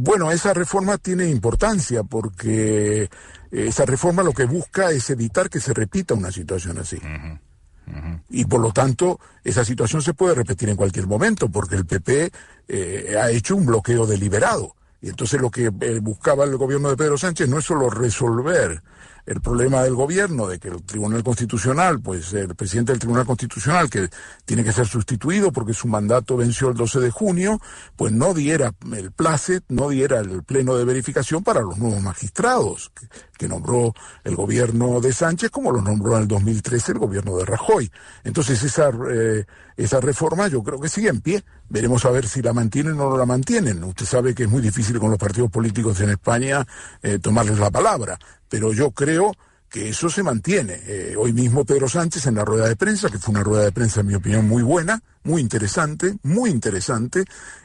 Bueno, 0.00 0.30
esa 0.30 0.54
reforma 0.54 0.96
tiene 0.96 1.28
importancia 1.28 2.04
porque 2.04 3.10
esa 3.50 3.84
reforma 3.84 4.22
lo 4.22 4.32
que 4.32 4.44
busca 4.44 4.90
es 4.90 5.10
evitar 5.10 5.48
que 5.48 5.60
se 5.60 5.74
repita 5.74 6.14
una 6.14 6.30
situación 6.30 6.78
así. 6.78 6.96
Uh 6.96 7.00
-huh. 7.00 7.40
Uh 7.86 7.90
-huh. 7.90 8.22
Y 8.28 8.44
por 8.44 8.60
lo 8.60 8.72
tanto, 8.72 9.18
esa 9.42 9.64
situación 9.64 10.02
se 10.02 10.14
puede 10.14 10.34
repetir 10.34 10.68
en 10.68 10.76
cualquier 10.76 11.06
momento, 11.06 11.48
porque 11.48 11.76
el 11.76 11.86
PP 11.86 12.30
eh, 12.68 13.16
ha 13.20 13.30
hecho 13.30 13.56
un 13.56 13.66
bloqueo 13.66 14.06
deliberado. 14.06 14.74
Y 15.00 15.08
entonces 15.08 15.40
lo 15.40 15.50
que 15.50 15.66
eh, 15.80 15.98
buscaba 16.00 16.44
el 16.44 16.56
gobierno 16.56 16.90
de 16.90 16.96
Pedro 16.96 17.16
Sánchez 17.16 17.48
no 17.48 17.58
es 17.58 17.64
solo 17.64 17.88
resolver 17.88 18.82
el 19.28 19.42
problema 19.42 19.82
del 19.82 19.94
gobierno 19.94 20.48
de 20.48 20.58
que 20.58 20.68
el 20.68 20.82
Tribunal 20.82 21.22
Constitucional, 21.22 22.00
pues 22.00 22.32
el 22.32 22.54
presidente 22.56 22.92
del 22.92 22.98
Tribunal 22.98 23.26
Constitucional, 23.26 23.90
que 23.90 24.08
tiene 24.46 24.64
que 24.64 24.72
ser 24.72 24.86
sustituido 24.86 25.52
porque 25.52 25.74
su 25.74 25.86
mandato 25.86 26.34
venció 26.34 26.70
el 26.70 26.74
12 26.74 27.00
de 27.00 27.10
junio, 27.10 27.60
pues 27.94 28.10
no 28.10 28.32
diera 28.32 28.72
el 28.90 29.12
placet, 29.12 29.64
no 29.68 29.90
diera 29.90 30.20
el 30.20 30.42
pleno 30.44 30.76
de 30.76 30.86
verificación 30.86 31.44
para 31.44 31.60
los 31.60 31.76
nuevos 31.76 32.02
magistrados 32.02 32.90
que, 33.36 33.48
nombró 33.48 33.94
el 34.24 34.34
gobierno 34.34 35.00
de 35.00 35.12
Sánchez, 35.12 35.50
como 35.50 35.72
lo 35.72 35.80
nombró 35.80 36.16
en 36.16 36.22
el 36.22 36.28
2013 36.28 36.92
el 36.92 36.98
gobierno 36.98 37.36
de 37.36 37.44
Rajoy. 37.44 37.90
Entonces 38.24 38.62
esa, 38.62 38.90
eh, 39.10 39.44
esa 39.76 40.00
reforma 40.00 40.48
yo 40.48 40.62
creo 40.62 40.80
que 40.80 40.88
sigue 40.88 41.08
en 41.08 41.20
pie. 41.20 41.44
Veremos 41.70 42.04
a 42.04 42.10
ver 42.10 42.26
si 42.26 42.42
la 42.42 42.52
mantienen 42.52 43.00
o 43.00 43.10
no 43.10 43.16
la 43.16 43.26
mantienen. 43.26 43.84
Usted 43.84 44.06
sabe 44.06 44.34
que 44.34 44.42
es 44.42 44.50
muy 44.50 44.60
difícil 44.60 44.98
con 44.98 45.10
los 45.10 45.18
partidos 45.18 45.50
políticos 45.50 46.00
en 46.00 46.10
España 46.10 46.66
eh, 47.02 47.18
tomarles 47.20 47.58
la 47.58 47.70
palabra 47.70 48.18
pero 48.48 48.72
yo 48.72 48.90
creo 48.90 49.32
que 49.68 49.90
eso 49.90 50.08
se 50.08 50.22
mantiene. 50.22 50.80
Eh, 50.86 51.14
hoy 51.16 51.32
mismo 51.32 51.64
Pedro 51.64 51.88
Sánchez 51.88 52.26
en 52.26 52.36
la 52.36 52.44
rueda 52.44 52.68
de 52.68 52.76
prensa, 52.76 53.10
que 53.10 53.18
fue 53.18 53.32
una 53.32 53.44
rueda 53.44 53.64
de 53.64 53.72
prensa 53.72 54.00
en 54.00 54.06
mi 54.06 54.14
opinión 54.14 54.48
muy 54.48 54.62
buena, 54.62 55.02
muy 55.24 55.40
interesante, 55.42 56.16
muy 56.22 56.50
interesante, 56.50 57.24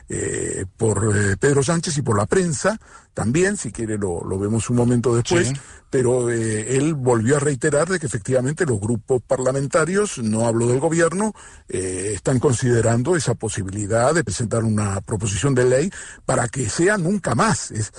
eh, 0.10 0.66
por 0.78 1.16
eh, 1.16 1.38
Pedro 1.38 1.64
Sánchez 1.64 1.98
y 1.98 2.02
por 2.02 2.18
la 2.18 2.26
prensa 2.26 2.80
también, 3.14 3.58
si 3.58 3.72
quiere 3.72 3.98
lo, 3.98 4.24
lo 4.24 4.38
vemos 4.38 4.70
un 4.70 4.76
momento 4.76 5.16
después, 5.16 5.48
sí. 5.48 5.54
pero 5.90 6.30
eh, 6.30 6.76
él 6.76 6.94
volvió 6.94 7.38
a 7.38 7.40
reiterar 7.40 7.88
de 7.88 8.00
que 8.00 8.08
efectivamente 8.08 8.66
los 8.66 8.80
grupos 8.80 9.22
parlamentarios, 9.22 10.18
no 10.18 10.46
hablo 10.48 10.68
del 10.68 10.80
gobierno, 10.80 11.34
están 11.68 12.40
considerando 12.40 13.16
esa 13.16 13.36
posibilidad 13.36 14.14
de 14.14 14.24
presentar 14.24 14.64
una 14.64 15.00
proposición 15.02 15.56
de 15.56 15.66
ley 15.66 15.92
para 16.26 16.48
que 16.48 16.70
sea 16.70 16.98
nunca 16.98 17.36
más. 17.36 17.72
Es, 17.72 17.92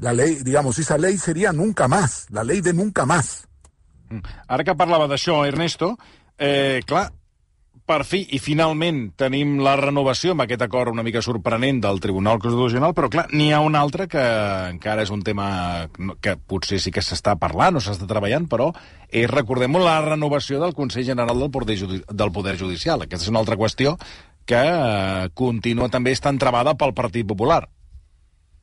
la 0.00 0.12
ley, 0.12 0.36
digamos, 0.42 0.78
esa 0.78 0.98
ley 0.98 1.18
sería 1.18 1.52
nunca 1.52 1.88
más, 1.88 2.26
la 2.30 2.44
ley 2.44 2.60
de 2.60 2.72
nunca 2.72 3.06
más. 3.06 3.48
Ara 4.48 4.64
que 4.64 4.74
parlava 4.74 5.06
d'això, 5.08 5.42
Ernesto, 5.44 5.96
eh, 6.38 6.80
clar, 6.86 7.12
per 7.88 8.02
fi 8.04 8.20
i 8.36 8.38
finalment 8.42 9.00
tenim 9.16 9.56
la 9.64 9.72
renovació 9.80 10.34
amb 10.34 10.44
aquest 10.44 10.62
acord 10.66 10.92
una 10.92 11.04
mica 11.06 11.22
sorprenent 11.24 11.80
del 11.86 12.00
Tribunal 12.04 12.40
Constitucional, 12.42 12.92
però 12.96 13.08
clar, 13.12 13.24
n'hi 13.32 13.48
ha 13.52 13.62
un 13.64 13.78
altre 13.78 14.06
que 14.12 14.24
encara 14.74 15.06
és 15.06 15.12
un 15.14 15.24
tema 15.24 15.48
que 16.20 16.36
potser 16.36 16.82
sí 16.84 16.92
que 16.92 17.04
s'està 17.04 17.38
parlant 17.40 17.80
o 17.80 17.82
s'està 17.84 18.08
treballant, 18.10 18.48
però 18.50 18.68
és, 19.08 19.24
recordem 19.32 19.80
la 19.80 19.98
renovació 20.04 20.60
del 20.60 20.76
Consell 20.76 21.08
General 21.08 21.40
del 21.40 21.52
Poder, 21.54 21.78
Judi 21.80 22.02
del 22.04 22.32
Poder 22.34 22.58
Judicial. 22.60 23.06
Aquesta 23.06 23.24
és 23.24 23.32
una 23.32 23.40
altra 23.40 23.56
qüestió 23.56 23.96
que 24.48 24.60
eh, 24.60 25.28
continua 25.36 25.88
també 25.92 26.12
estant 26.16 26.40
trebada 26.40 26.76
pel 26.76 26.96
Partit 26.96 27.26
Popular. 27.28 27.64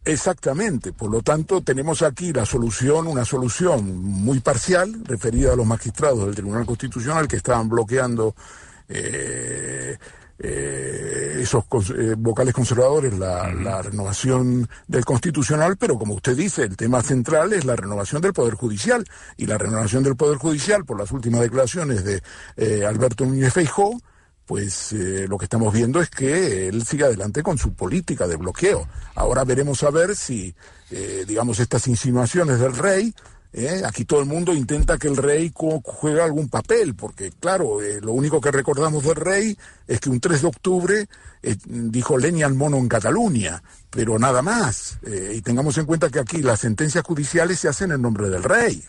Exactamente, 0.07 0.93
por 0.93 1.09
lo 1.09 1.23
tanto 1.23 1.61
tenemos 1.61 2.03
aquí 2.03 2.31
la 2.31 2.45
solución, 2.45 3.07
una 3.07 3.25
solución 3.25 3.97
muy 3.97 4.39
parcial 4.39 5.03
referida 5.03 5.53
a 5.53 5.55
los 5.55 5.65
magistrados 5.65 6.25
del 6.25 6.35
Tribunal 6.35 6.67
Constitucional 6.67 7.27
que 7.27 7.37
estaban 7.37 7.69
bloqueando 7.69 8.35
eh, 8.89 9.97
eh, 10.37 11.37
esos 11.39 11.63
vocales 12.17 12.53
conservadores 12.53 13.17
la, 13.17 13.53
la, 13.53 13.81
renovación 13.81 14.67
del 14.87 15.05
constitucional, 15.05 15.77
pero 15.77 15.97
como 15.97 16.15
usted 16.15 16.35
dice, 16.35 16.63
el 16.63 16.75
tema 16.75 17.01
central 17.01 17.53
es 17.53 17.63
la 17.65 17.75
renovación 17.75 18.21
del 18.21 18.33
Poder 18.33 18.55
Judicial. 18.55 19.05
Y 19.37 19.45
la 19.45 19.57
renovación 19.57 20.03
del 20.03 20.15
Poder 20.15 20.37
Judicial, 20.37 20.85
por 20.85 20.99
las 20.99 21.11
últimas 21.11 21.41
declaraciones 21.41 22.03
de 22.03 22.21
Alberto 22.85 23.25
Núñez 23.25 23.53
Feijó, 23.53 23.99
pues 24.45 24.93
eh, 24.93 25.25
lo 25.27 25.37
que 25.37 25.45
estamos 25.45 25.73
viendo 25.73 26.01
es 26.01 26.09
que 26.09 26.67
él 26.67 26.85
sigue 26.85 27.05
adelante 27.05 27.41
con 27.41 27.57
su 27.57 27.73
política 27.73 28.27
de 28.27 28.35
bloqueo. 28.35 28.87
Ahora 29.15 29.43
veremos 29.43 29.81
a 29.83 29.89
ver 29.89 30.15
si, 30.15 30.53
eh, 30.91 31.25
digamos, 31.27 31.59
estas 31.59 31.87
insinuaciones 31.87 32.59
del 32.59 32.75
rey, 32.75 33.13
eh, 33.57 33.83
aquí 33.85 34.03
todo 34.03 34.19
el 34.19 34.25
mundo 34.25 34.53
intenta 34.53 34.97
que 34.97 35.07
el 35.07 35.15
rey 35.15 35.51
juegue 35.55 36.21
algún 36.21 36.49
papel, 36.49 36.93
porque 36.93 37.31
claro, 37.39 37.77
lo 38.01 38.11
único 38.11 38.41
que 38.41 38.51
recordamos 38.51 39.05
del 39.05 39.15
rey 39.15 39.57
es 39.87 40.01
que 40.01 40.09
un 40.09 40.19
3 40.19 40.41
de 40.41 40.47
octubre 40.47 41.09
dijo 41.63 42.17
leña 42.17 42.47
al 42.47 42.55
mono 42.55 42.77
en 42.77 42.89
Cataluña, 42.89 43.63
pero 43.89 44.19
nada 44.19 44.41
más. 44.41 44.97
y 45.33 45.41
tengamos 45.41 45.77
en 45.77 45.85
cuenta 45.85 46.09
que 46.09 46.19
aquí 46.19 46.41
las 46.41 46.59
sentencias 46.59 47.05
judiciales 47.05 47.59
se 47.59 47.69
hacen 47.69 47.93
en 47.93 48.01
nombre 48.01 48.29
del 48.29 48.43
rey. 48.43 48.83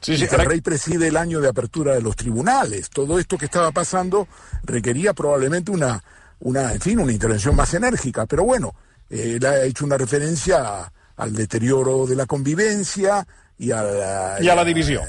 Sí, 0.00 0.16
sí, 0.16 0.26
el 0.30 0.44
rey 0.46 0.60
preside 0.60 1.08
el 1.08 1.16
año 1.16 1.40
de 1.40 1.48
apertura 1.48 1.94
de 1.94 2.00
los 2.00 2.16
tribunales. 2.16 2.88
Todo 2.88 3.18
esto 3.18 3.36
que 3.36 3.44
estaba 3.46 3.70
pasando 3.70 4.28
requería 4.62 5.12
probablemente 5.12 5.70
una, 5.70 6.02
una 6.40 6.72
en 6.72 6.80
fin, 6.80 7.00
una 7.00 7.12
intervención 7.12 7.54
más 7.54 7.74
enérgica. 7.74 8.24
Pero 8.24 8.44
bueno, 8.44 8.74
él 9.10 9.44
ha 9.44 9.62
hecho 9.64 9.84
una 9.84 9.98
referencia 9.98 10.90
al 11.20 11.34
deterioro 11.34 12.06
de 12.06 12.16
la 12.16 12.26
convivencia 12.26 13.26
y 13.58 13.70
a 13.70 13.82
la, 13.82 14.36
y 14.40 14.48
a 14.48 14.54
la 14.54 14.64
división. 14.64 15.04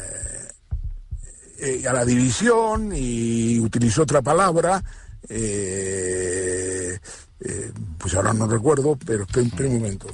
Eh, 1.57 1.87
a 1.87 1.93
la 1.93 2.03
división 2.03 2.91
y 2.93 3.59
utilizó 3.59 4.03
otra 4.03 4.21
palabra. 4.21 4.83
Eh, 5.29 6.99
eh, 7.39 7.71
pues 7.97 8.13
ahora 8.15 8.33
no 8.33 8.47
recuerdo, 8.47 8.97
pero 9.05 9.23
espera 9.23 9.69
un 9.69 9.75
momento. 9.75 10.07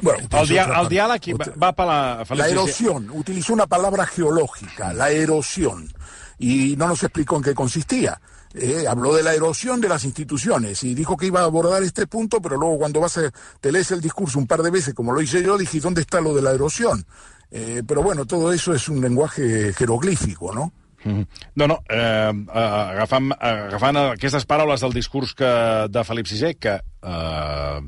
Bueno, 0.00 0.28
el, 0.30 0.48
dia 0.48 0.64
el 0.64 0.88
diàleg 0.88 1.26
va, 1.36 1.46
va 1.58 1.68
apel·lar... 1.72 2.36
La 2.36 2.48
erosión, 2.48 3.10
utilizó 3.10 3.52
una 3.52 3.66
palabra 3.66 4.06
geológica, 4.06 4.92
la 4.92 5.10
erosión, 5.10 5.92
y 6.38 6.76
no 6.76 6.88
nos 6.88 7.02
explicó 7.02 7.36
en 7.36 7.42
qué 7.42 7.54
consistía. 7.54 8.20
Eh, 8.54 8.84
habló 8.86 9.14
de 9.14 9.22
la 9.22 9.34
erosión 9.34 9.80
de 9.80 9.88
las 9.88 10.04
instituciones 10.04 10.84
y 10.84 10.94
dijo 10.94 11.16
que 11.16 11.26
iba 11.26 11.40
a 11.40 11.44
abordar 11.44 11.82
este 11.82 12.06
punto, 12.06 12.40
pero 12.42 12.56
luego 12.56 12.78
cuando 12.78 13.00
vas 13.00 13.16
a, 13.18 13.32
te 13.60 13.72
lees 13.72 13.90
el 13.92 14.00
discurso 14.00 14.38
un 14.38 14.46
par 14.46 14.62
de 14.62 14.70
veces, 14.70 14.94
como 14.94 15.12
lo 15.12 15.22
hice 15.22 15.42
yo, 15.42 15.56
dije, 15.56 15.80
¿dónde 15.80 16.02
está 16.02 16.20
lo 16.20 16.34
de 16.34 16.42
la 16.42 16.52
erosión? 16.52 17.04
Eh, 17.50 17.82
pero 17.86 18.02
bueno, 18.02 18.26
todo 18.26 18.52
eso 18.52 18.74
es 18.74 18.88
un 18.88 19.00
lenguaje 19.00 19.72
jeroglífico, 19.72 20.54
¿no? 20.54 20.72
-hmm. 21.04 21.26
No, 21.56 21.66
no, 21.66 21.78
eh, 21.88 22.32
agafant, 22.52 23.32
agafant 23.38 23.96
aquestes 23.96 24.44
paraules 24.46 24.80
del 24.80 24.92
discurs 24.92 25.34
que, 25.34 25.52
de 25.88 26.04
Felip 26.04 26.26
VI, 26.26 26.54
que 26.54 26.80
eh, 27.02 27.80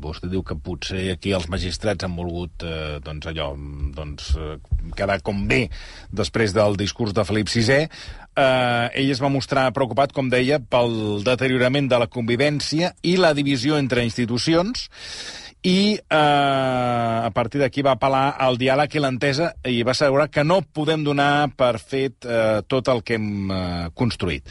vostè 0.00 0.30
diu 0.30 0.42
que 0.46 0.56
potser 0.56 1.10
aquí 1.12 1.32
els 1.36 1.48
magistrats 1.48 2.04
han 2.04 2.16
volgut 2.16 2.64
eh, 2.64 2.98
doncs 3.04 3.26
allò, 3.26 3.52
doncs, 3.96 4.36
eh, 4.36 4.56
quedar 4.96 5.20
com 5.22 5.46
bé 5.48 5.68
després 6.10 6.54
del 6.56 6.76
discurs 6.76 7.12
de 7.12 7.24
Felip 7.24 7.48
VI, 7.48 7.88
eh, 8.36 8.86
ell 9.02 9.10
es 9.10 9.22
va 9.22 9.32
mostrar 9.32 9.72
preocupat, 9.76 10.12
com 10.12 10.30
deia, 10.30 10.60
pel 10.60 11.22
deteriorament 11.26 11.90
de 11.90 11.98
la 11.98 12.08
convivència 12.08 12.94
i 13.02 13.16
la 13.16 13.34
divisió 13.34 13.78
entre 13.78 14.04
institucions, 14.06 14.88
i 15.62 15.98
eh, 15.98 17.26
a 17.26 17.30
partir 17.34 17.60
d'aquí 17.60 17.84
va 17.84 17.96
apel·lar 17.98 18.36
al 18.40 18.56
diàleg 18.60 18.96
i 18.96 19.02
l'entesa 19.02 19.50
i 19.68 19.82
va 19.84 19.92
assegurar 19.92 20.30
que 20.32 20.44
no 20.44 20.62
podem 20.62 21.04
donar 21.04 21.50
per 21.56 21.74
fet 21.78 22.24
eh, 22.24 22.62
tot 22.66 22.88
el 22.88 23.04
que 23.04 23.18
hem 23.20 23.52
eh, 23.52 23.90
construït. 23.94 24.46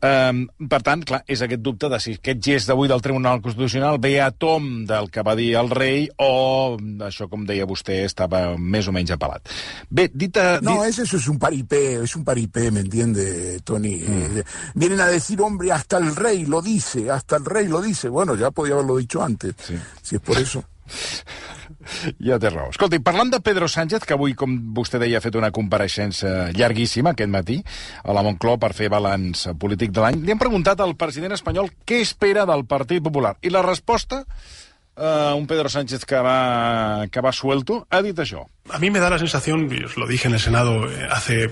Um, 0.00 0.46
per 0.70 0.80
tant, 0.80 1.02
clar, 1.04 1.20
és 1.28 1.42
aquest 1.44 1.60
dubte 1.60 1.90
de 1.92 1.98
si 2.00 2.14
aquest 2.16 2.40
gest 2.44 2.70
d'avui 2.70 2.88
del 2.88 3.02
Tribunal 3.04 3.42
Constitucional 3.44 3.98
ve 4.00 4.14
a 4.24 4.30
tom 4.32 4.86
del 4.88 5.10
que 5.12 5.24
va 5.26 5.34
dir 5.36 5.50
el 5.60 5.68
rei 5.68 6.06
o 6.24 6.78
això, 7.04 7.28
com 7.28 7.44
deia 7.44 7.68
vostè, 7.68 7.98
estava 8.08 8.56
més 8.56 8.88
o 8.88 8.94
menys 8.96 9.12
apelat. 9.12 9.52
Bé, 9.90 10.08
dit... 10.14 10.40
A, 10.40 10.56
no, 10.64 10.78
dit... 10.86 11.02
eso 11.04 11.18
es 11.18 11.28
un 11.28 11.38
paripé, 11.38 12.00
es 12.04 12.16
un 12.16 12.24
paripé, 12.24 12.70
¿me 12.70 12.80
entiende, 12.80 13.60
Tony? 13.60 13.96
Mm. 14.00 14.38
Eh, 14.40 14.44
vienen 14.74 15.00
a 15.00 15.06
decir, 15.06 15.40
hombre, 15.42 15.72
hasta 15.72 15.98
el 15.98 16.16
rey 16.16 16.46
lo 16.46 16.62
dice, 16.62 17.10
hasta 17.10 17.36
el 17.36 17.44
rei 17.44 17.68
lo 17.68 17.82
dice. 17.82 18.08
Bueno, 18.08 18.34
ya 18.36 18.50
podía 18.50 18.74
haberlo 18.74 18.96
dicho 18.96 19.22
antes, 19.22 19.54
sí. 19.62 19.76
si 20.02 20.16
es 20.16 20.22
por 20.22 20.38
eso. 20.38 20.64
Ja 22.26 22.38
té 22.40 22.50
raó. 22.52 22.70
Escolti, 22.72 23.00
parlant 23.04 23.32
de 23.32 23.40
Pedro 23.44 23.68
Sánchez, 23.68 24.04
que 24.06 24.16
avui, 24.16 24.34
com 24.38 24.56
vostè 24.76 25.00
deia, 25.02 25.18
ha 25.18 25.24
fet 25.24 25.36
una 25.38 25.52
compareixença 25.54 26.50
llarguíssima 26.56 27.14
aquest 27.14 27.32
matí 27.32 27.60
a 28.04 28.16
la 28.16 28.24
Moncloa 28.26 28.60
per 28.62 28.72
fer 28.76 28.90
balanç 28.92 29.46
polític 29.60 29.94
de 29.94 30.04
l'any, 30.04 30.24
li 30.24 30.34
han 30.34 30.42
preguntat 30.42 30.80
al 30.80 30.96
president 31.00 31.36
espanyol 31.36 31.70
què 31.86 32.00
espera 32.04 32.46
del 32.48 32.66
Partit 32.68 33.02
Popular. 33.04 33.36
I 33.42 33.52
la 33.54 33.64
resposta, 33.66 34.24
uh, 34.24 35.36
un 35.36 35.46
Pedro 35.46 35.68
Sánchez 35.72 36.04
que 36.04 36.20
va, 36.24 37.06
que 37.10 37.24
va 37.24 37.32
suelto, 37.32 37.84
ha 37.90 38.02
dit 38.02 38.18
això. 38.18 38.44
A 38.70 38.78
mí 38.78 38.90
me 38.90 39.00
da 39.00 39.10
la 39.10 39.18
sensación, 39.18 39.68
os 39.84 39.96
lo 39.96 40.06
dije 40.06 40.28
en 40.28 40.34
el 40.34 40.40
Senado 40.40 40.90
eh, 40.90 41.08
hace 41.10 41.50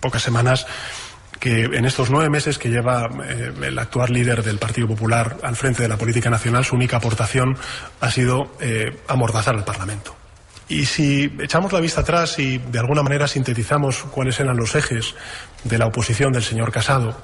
pocas 0.00 0.22
semanas, 0.22 0.66
que 1.38 1.64
en 1.64 1.84
estos 1.84 2.10
nueve 2.10 2.30
meses 2.30 2.58
que 2.58 2.68
lleva 2.68 3.08
eh, 3.24 3.52
el 3.62 3.78
actual 3.78 4.12
líder 4.12 4.42
del 4.42 4.58
Partido 4.58 4.88
Popular 4.88 5.36
al 5.42 5.56
frente 5.56 5.82
de 5.82 5.88
la 5.88 5.96
política 5.96 6.30
nacional, 6.30 6.64
su 6.64 6.74
única 6.74 6.96
aportación 6.96 7.56
ha 8.00 8.10
sido 8.10 8.52
eh, 8.60 8.96
amordazar 9.06 9.54
al 9.54 9.64
Parlamento. 9.64 10.16
Y 10.68 10.84
si 10.84 11.32
echamos 11.40 11.72
la 11.72 11.80
vista 11.80 12.02
atrás 12.02 12.38
y 12.38 12.58
de 12.58 12.78
alguna 12.78 13.02
manera 13.02 13.26
sintetizamos 13.26 14.02
cuáles 14.10 14.38
eran 14.38 14.56
los 14.56 14.74
ejes 14.74 15.14
de 15.64 15.78
la 15.78 15.86
oposición 15.86 16.32
del 16.32 16.42
señor 16.42 16.70
Casado 16.70 17.16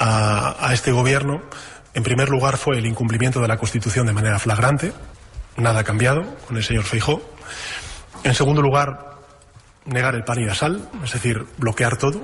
a, 0.00 0.70
este 0.72 0.90
gobierno, 0.90 1.42
en 1.94 2.02
primer 2.02 2.30
lugar 2.30 2.56
fue 2.56 2.78
el 2.78 2.86
incumplimiento 2.86 3.40
de 3.40 3.48
la 3.48 3.58
Constitución 3.58 4.06
de 4.06 4.12
manera 4.12 4.38
flagrante, 4.38 4.92
nada 5.56 5.80
ha 5.80 5.84
cambiado 5.84 6.22
con 6.48 6.56
el 6.56 6.64
señor 6.64 6.84
Feijó. 6.84 7.22
En 8.24 8.34
segundo 8.34 8.60
lugar, 8.60 9.18
negar 9.84 10.14
el 10.14 10.24
pan 10.24 10.40
y 10.40 10.46
la 10.46 10.54
sal, 10.54 10.88
es 11.04 11.12
decir, 11.12 11.46
bloquear 11.58 11.96
todo, 11.96 12.22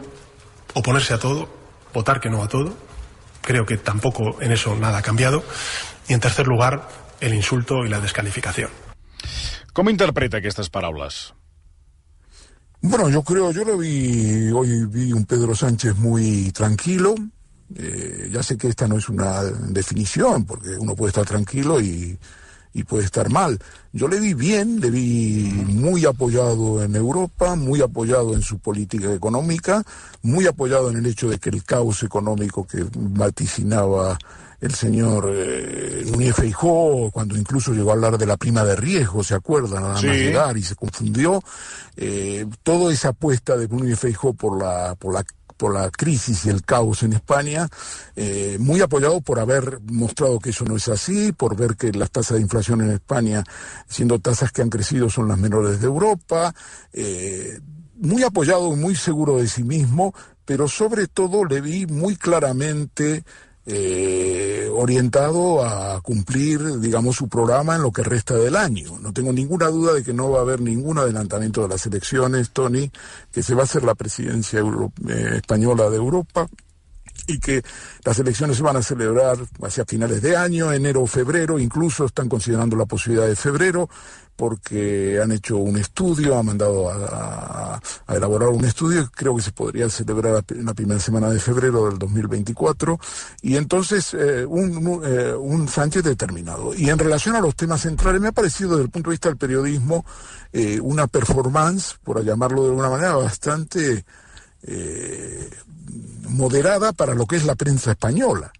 oponerse 0.76 1.14
a 1.14 1.18
todo, 1.18 1.48
votar 1.94 2.20
que 2.20 2.28
no 2.28 2.42
a 2.42 2.48
todo. 2.48 2.76
Creo 3.40 3.64
que 3.64 3.78
tampoco 3.78 4.40
en 4.42 4.52
eso 4.52 4.76
nada 4.76 4.98
ha 4.98 5.02
cambiado. 5.02 5.42
Y 6.06 6.12
en 6.12 6.20
tercer 6.20 6.46
lugar, 6.46 6.86
el 7.20 7.32
insulto 7.32 7.84
y 7.84 7.88
la 7.88 8.00
descalificación. 8.00 8.70
¿Cómo 9.72 9.90
interpreta 9.90 10.38
estas 10.38 10.68
palabras? 10.68 11.34
Bueno, 12.82 13.08
yo 13.08 13.22
creo, 13.22 13.52
yo 13.52 13.64
lo 13.64 13.78
vi, 13.78 14.50
hoy 14.50 14.84
vi 14.86 15.12
un 15.12 15.24
Pedro 15.24 15.54
Sánchez 15.54 15.96
muy 15.96 16.52
tranquilo. 16.52 17.14
Eh, 17.74 18.28
ya 18.30 18.42
sé 18.42 18.58
que 18.58 18.68
esta 18.68 18.86
no 18.86 18.98
es 18.98 19.08
una 19.08 19.42
definición, 19.42 20.44
porque 20.44 20.70
uno 20.78 20.94
puede 20.94 21.10
estar 21.10 21.24
tranquilo 21.24 21.80
y, 21.80 22.18
y 22.76 22.84
puede 22.84 23.06
estar 23.06 23.30
mal. 23.30 23.58
Yo 23.94 24.06
le 24.06 24.20
vi 24.20 24.34
bien, 24.34 24.80
le 24.80 24.90
vi 24.90 25.50
muy 25.66 26.04
apoyado 26.04 26.84
en 26.84 26.94
Europa, 26.94 27.56
muy 27.56 27.80
apoyado 27.80 28.34
en 28.34 28.42
su 28.42 28.58
política 28.58 29.14
económica, 29.14 29.82
muy 30.20 30.46
apoyado 30.46 30.90
en 30.90 30.98
el 30.98 31.06
hecho 31.06 31.30
de 31.30 31.38
que 31.38 31.48
el 31.48 31.64
caos 31.64 32.02
económico 32.02 32.66
que 32.66 32.84
vaticinaba 32.94 34.18
el 34.60 34.74
señor 34.74 35.32
eh, 35.34 36.04
Núñez 36.12 36.36
Feijó, 36.36 37.10
cuando 37.10 37.38
incluso 37.38 37.72
llegó 37.72 37.90
a 37.90 37.94
hablar 37.94 38.18
de 38.18 38.26
la 38.26 38.36
prima 38.36 38.62
de 38.62 38.76
riesgo, 38.76 39.24
¿se 39.24 39.34
acuerdan? 39.34 39.82
Nada 39.82 39.94
más 39.94 40.02
llegar 40.02 40.58
y 40.58 40.62
se 40.62 40.74
confundió. 40.74 41.42
Eh, 41.96 42.46
toda 42.62 42.92
esa 42.92 43.08
apuesta 43.08 43.56
de 43.56 43.68
Núñez 43.68 43.98
Feijó 43.98 44.34
por 44.34 44.58
la, 44.58 44.94
por 44.96 45.14
la 45.14 45.24
por 45.56 45.74
la 45.74 45.90
crisis 45.90 46.46
y 46.46 46.50
el 46.50 46.62
caos 46.62 47.02
en 47.02 47.12
España, 47.12 47.68
eh, 48.14 48.56
muy 48.60 48.80
apoyado 48.80 49.20
por 49.20 49.40
haber 49.40 49.80
mostrado 49.82 50.38
que 50.38 50.50
eso 50.50 50.64
no 50.64 50.76
es 50.76 50.88
así, 50.88 51.32
por 51.32 51.56
ver 51.56 51.76
que 51.76 51.92
las 51.92 52.10
tasas 52.10 52.36
de 52.36 52.42
inflación 52.42 52.80
en 52.80 52.90
España, 52.90 53.44
siendo 53.88 54.18
tasas 54.18 54.52
que 54.52 54.62
han 54.62 54.70
crecido, 54.70 55.10
son 55.10 55.28
las 55.28 55.38
menores 55.38 55.80
de 55.80 55.86
Europa, 55.86 56.54
eh, 56.92 57.60
muy 57.96 58.22
apoyado 58.22 58.72
y 58.72 58.76
muy 58.76 58.94
seguro 58.94 59.38
de 59.38 59.48
sí 59.48 59.64
mismo, 59.64 60.14
pero 60.44 60.68
sobre 60.68 61.08
todo 61.08 61.44
le 61.44 61.60
vi 61.60 61.86
muy 61.86 62.16
claramente 62.16 63.24
eh, 63.66 64.70
orientado 64.72 65.64
a 65.64 66.00
cumplir, 66.00 66.78
digamos, 66.78 67.16
su 67.16 67.28
programa 67.28 67.74
en 67.74 67.82
lo 67.82 67.90
que 67.90 68.02
resta 68.02 68.34
del 68.34 68.56
año. 68.56 68.98
No 69.00 69.12
tengo 69.12 69.32
ninguna 69.32 69.66
duda 69.66 69.92
de 69.92 70.04
que 70.04 70.14
no 70.14 70.30
va 70.30 70.38
a 70.38 70.42
haber 70.42 70.60
ningún 70.60 70.98
adelantamiento 70.98 71.62
de 71.62 71.68
las 71.68 71.84
elecciones, 71.86 72.50
Tony, 72.50 72.90
que 73.32 73.42
se 73.42 73.54
va 73.54 73.62
a 73.62 73.64
hacer 73.64 73.82
la 73.82 73.94
presidencia 73.94 74.60
eh, 74.60 75.30
española 75.36 75.90
de 75.90 75.96
Europa 75.96 76.48
y 77.26 77.38
que 77.38 77.62
las 78.04 78.18
elecciones 78.18 78.56
se 78.56 78.62
van 78.62 78.76
a 78.76 78.82
celebrar 78.82 79.38
hacia 79.62 79.84
finales 79.84 80.22
de 80.22 80.36
año, 80.36 80.72
enero 80.72 81.02
o 81.02 81.06
febrero, 81.06 81.58
incluso 81.58 82.04
están 82.04 82.28
considerando 82.28 82.76
la 82.76 82.86
posibilidad 82.86 83.26
de 83.26 83.36
febrero, 83.36 83.88
porque 84.36 85.18
han 85.20 85.32
hecho 85.32 85.56
un 85.56 85.78
estudio, 85.78 86.38
han 86.38 86.46
mandado 86.46 86.90
a, 86.90 87.80
elaborar 88.08 88.50
un 88.50 88.64
estudio, 88.64 89.10
creo 89.14 89.34
que 89.34 89.42
se 89.42 89.52
podría 89.52 89.88
celebrar 89.88 90.44
en 90.50 90.66
la 90.66 90.74
primera 90.74 91.00
semana 91.00 91.30
de 91.30 91.40
febrero 91.40 91.86
del 91.86 91.98
2024, 91.98 93.00
y 93.42 93.56
entonces 93.56 94.14
eh, 94.14 94.44
un, 94.44 95.02
eh, 95.04 95.34
un, 95.34 95.66
Sánchez 95.66 96.04
determinado. 96.04 96.74
Y 96.74 96.90
en 96.90 96.98
relación 96.98 97.34
a 97.34 97.40
los 97.40 97.56
temas 97.56 97.80
centrales, 97.80 98.20
me 98.20 98.28
ha 98.28 98.32
parecido 98.32 98.70
desde 98.72 98.84
el 98.84 98.90
punto 98.90 99.10
de 99.10 99.14
vista 99.14 99.28
del 99.30 99.38
periodismo 99.38 100.04
eh, 100.52 100.78
una 100.80 101.06
performance, 101.06 101.96
por 102.04 102.22
llamarlo 102.22 102.62
de 102.62 102.68
alguna 102.68 102.90
manera, 102.90 103.16
bastante 103.16 104.04
moderada 106.28 106.92
para 106.92 107.14
lo 107.14 107.26
que 107.26 107.36
es 107.36 107.44
la 107.44 107.54
prensa 107.54 107.92
española. 107.92 108.52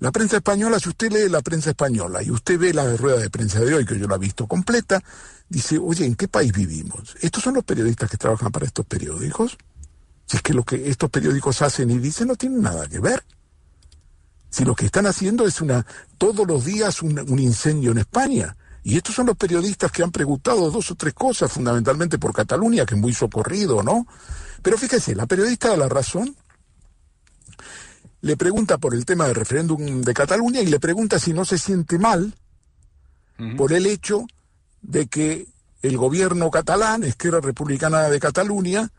La 0.00 0.12
prensa 0.12 0.38
española, 0.38 0.80
si 0.80 0.88
usted 0.88 1.12
lee 1.12 1.28
la 1.28 1.42
prensa 1.42 1.70
española 1.70 2.22
y 2.22 2.30
usted 2.30 2.58
ve 2.58 2.72
la 2.72 2.96
rueda 2.96 3.18
de 3.18 3.28
prensa 3.28 3.60
de 3.60 3.74
hoy, 3.74 3.84
que 3.84 3.98
yo 3.98 4.08
la 4.08 4.16
he 4.16 4.18
visto 4.18 4.46
completa, 4.46 5.02
dice, 5.48 5.76
oye, 5.78 6.06
¿en 6.06 6.14
qué 6.14 6.26
país 6.26 6.52
vivimos? 6.52 7.16
¿Estos 7.20 7.42
son 7.42 7.54
los 7.54 7.64
periodistas 7.64 8.10
que 8.10 8.16
trabajan 8.16 8.50
para 8.50 8.64
estos 8.64 8.86
periódicos? 8.86 9.58
Si 10.24 10.38
es 10.38 10.42
que 10.42 10.54
lo 10.54 10.64
que 10.64 10.88
estos 10.88 11.10
periódicos 11.10 11.60
hacen 11.60 11.90
y 11.90 11.98
dicen 11.98 12.28
no 12.28 12.36
tiene 12.36 12.58
nada 12.58 12.86
que 12.88 12.98
ver. 12.98 13.22
Si 14.48 14.64
lo 14.64 14.74
que 14.74 14.86
están 14.86 15.06
haciendo 15.06 15.46
es 15.46 15.60
una, 15.60 15.84
todos 16.16 16.46
los 16.46 16.64
días 16.64 17.02
un, 17.02 17.18
un 17.18 17.38
incendio 17.38 17.90
en 17.90 17.98
España. 17.98 18.56
Y 18.82 18.96
estos 18.96 19.14
son 19.14 19.26
los 19.26 19.36
periodistas 19.36 19.92
que 19.92 20.02
han 20.02 20.10
preguntado 20.10 20.70
dos 20.70 20.90
o 20.90 20.94
tres 20.94 21.12
cosas, 21.12 21.52
fundamentalmente 21.52 22.18
por 22.18 22.32
Cataluña, 22.32 22.86
que 22.86 22.94
es 22.94 23.00
muy 23.00 23.12
socorrido, 23.12 23.82
¿no? 23.82 24.06
Pero 24.62 24.78
fíjese, 24.78 25.14
la 25.14 25.26
periodista 25.26 25.68
da 25.68 25.76
la 25.76 25.88
razón, 25.88 26.34
le 28.22 28.36
pregunta 28.36 28.78
por 28.78 28.94
el 28.94 29.04
tema 29.04 29.26
del 29.26 29.34
referéndum 29.34 30.02
de 30.02 30.14
Cataluña 30.14 30.60
y 30.60 30.66
le 30.66 30.80
pregunta 30.80 31.18
si 31.18 31.32
no 31.32 31.44
se 31.44 31.58
siente 31.58 31.98
mal 31.98 32.34
por 33.56 33.72
el 33.72 33.86
hecho 33.86 34.26
de 34.82 35.06
que 35.06 35.46
el 35.82 35.96
gobierno 35.96 36.50
catalán, 36.50 37.04
Esquerra 37.04 37.40
Republicana 37.40 38.02
de 38.10 38.20
Cataluña, 38.20 38.90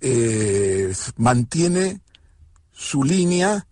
eh, 0.00 0.94
mantiene 1.16 2.00
su 2.72 3.02
línea 3.02 3.66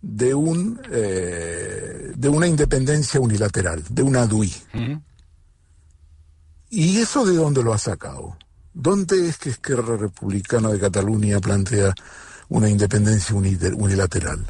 de 0.00 0.34
un 0.34 0.80
eh, 0.90 2.12
de 2.14 2.28
una 2.28 2.46
independencia 2.46 3.20
unilateral, 3.20 3.82
de 3.90 4.02
una 4.02 4.26
DUI. 4.26 4.52
¿Y 6.70 6.98
eso 6.98 7.26
de 7.26 7.36
dónde 7.36 7.62
lo 7.62 7.74
ha 7.74 7.78
sacado? 7.78 8.36
¿Dónde 8.72 9.28
es 9.28 9.36
que 9.36 9.50
Esquerra 9.50 9.96
Republicana 9.96 10.70
de 10.70 10.80
Cataluña 10.80 11.38
plantea 11.38 11.94
una 12.52 12.68
independencia 12.68 13.34
unilateral? 13.34 14.44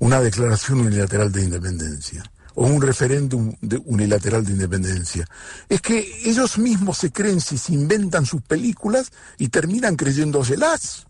Una 0.00 0.20
declaración 0.20 0.80
unilateral 0.80 1.32
de 1.32 1.42
independencia 1.42 2.30
o 2.54 2.66
un 2.66 2.82
referéndum 2.82 3.54
unilateral 3.86 4.44
de 4.44 4.52
independencia. 4.52 5.24
Es 5.68 5.80
que 5.80 5.98
ellos 6.24 6.58
mismos 6.58 6.98
se 6.98 7.10
creen 7.10 7.40
si 7.40 7.56
se 7.56 7.72
inventan 7.72 8.26
sus 8.26 8.42
películas 8.42 9.10
y 9.38 9.48
terminan 9.48 9.96
creyéndoselas. 9.96 11.06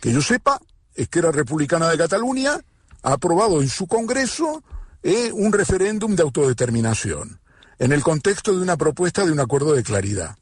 Que 0.00 0.12
yo 0.12 0.20
sepa, 0.20 0.58
es 0.94 1.08
que 1.08 1.18
era 1.20 1.30
republicana 1.30 1.88
de 1.88 1.98
Cataluña 1.98 2.58
ha 3.02 3.12
aprobado 3.12 3.60
en 3.60 3.68
su 3.68 3.86
Congreso 3.86 4.64
eh, 5.02 5.30
un 5.32 5.52
referéndum 5.52 6.16
de 6.16 6.22
autodeterminación, 6.22 7.38
en 7.78 7.92
el 7.92 8.02
contexto 8.02 8.56
de 8.56 8.62
una 8.62 8.76
propuesta 8.76 9.24
de 9.24 9.32
un 9.32 9.40
acuerdo 9.40 9.74
de 9.74 9.84
claridad. 9.84 10.36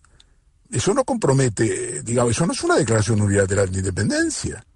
Eso 0.74 0.92
no 0.92 1.04
compromete, 1.04 2.02
digamos, 2.02 2.32
eso 2.32 2.46
no 2.46 2.52
es 2.52 2.64
una 2.64 2.74
declaración 2.74 3.20
unilateral 3.22 3.70
de 3.70 3.78
independencia. 3.78 4.66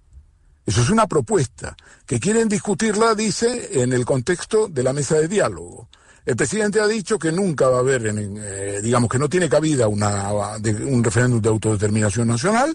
Eso 0.65 0.81
es 0.81 0.89
una 0.89 1.07
propuesta 1.07 1.75
que 2.05 2.21
quieren 2.21 2.47
discutirla, 2.47 3.15
dice, 3.15 3.81
en 3.81 3.91
el 3.91 4.05
contexto 4.05 4.69
de 4.69 4.81
la 4.81 4.93
mesa 4.93 5.15
de 5.15 5.27
diálogo. 5.27 5.89
El 6.25 6.37
presidente 6.37 6.79
ha 6.79 6.87
dicho 6.87 7.19
que 7.19 7.33
nunca 7.33 7.67
va 7.67 7.77
a 7.77 7.79
haber, 7.81 8.05
eh, 8.07 8.79
digamos, 8.81 9.09
que 9.09 9.19
no 9.19 9.27
tiene 9.27 9.49
cabida 9.49 9.89
un 9.89 11.03
referéndum 11.03 11.41
de 11.41 11.49
autodeterminación 11.49 12.29
nacional, 12.29 12.73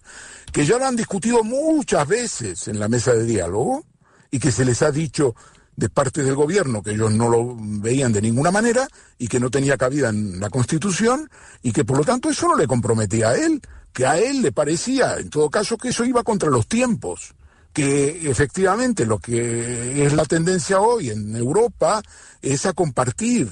que 0.52 0.66
ya 0.66 0.76
lo 0.76 0.84
han 0.84 0.96
discutido 0.96 1.42
muchas 1.42 2.06
veces 2.06 2.68
en 2.68 2.78
la 2.78 2.88
mesa 2.88 3.14
de 3.14 3.24
diálogo 3.24 3.86
y 4.30 4.38
que 4.38 4.52
se 4.52 4.66
les 4.66 4.82
ha 4.82 4.90
dicho 4.90 5.34
de 5.76 5.88
parte 5.88 6.22
del 6.22 6.34
gobierno 6.34 6.82
que 6.82 6.92
ellos 6.92 7.12
no 7.12 7.28
lo 7.28 7.56
veían 7.58 8.12
de 8.12 8.22
ninguna 8.22 8.50
manera 8.50 8.88
y 9.18 9.28
que 9.28 9.40
no 9.40 9.50
tenía 9.50 9.76
cabida 9.76 10.08
en 10.08 10.40
la 10.40 10.50
Constitución 10.50 11.28
y 11.62 11.72
que 11.72 11.84
por 11.84 11.98
lo 11.98 12.04
tanto 12.04 12.30
eso 12.30 12.48
no 12.48 12.56
le 12.56 12.66
comprometía 12.66 13.30
a 13.30 13.36
él, 13.36 13.60
que 13.92 14.06
a 14.06 14.18
él 14.18 14.42
le 14.42 14.52
parecía, 14.52 15.16
en 15.18 15.30
todo 15.30 15.50
caso, 15.50 15.76
que 15.76 15.88
eso 15.88 16.04
iba 16.04 16.22
contra 16.22 16.50
los 16.50 16.66
tiempos 16.66 17.34
que 17.74 18.30
efectivamente 18.30 19.04
lo 19.04 19.18
que 19.18 20.06
es 20.06 20.12
la 20.12 20.24
tendencia 20.24 20.80
hoy 20.80 21.10
en 21.10 21.34
Europa 21.34 22.00
es 22.40 22.66
a 22.66 22.72
compartir, 22.72 23.50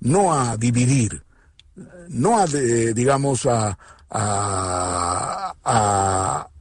no 0.00 0.32
a 0.32 0.56
dividir, 0.56 1.22
no 2.08 2.38
a, 2.38 2.46
digamos, 2.46 3.46
a, 3.46 3.76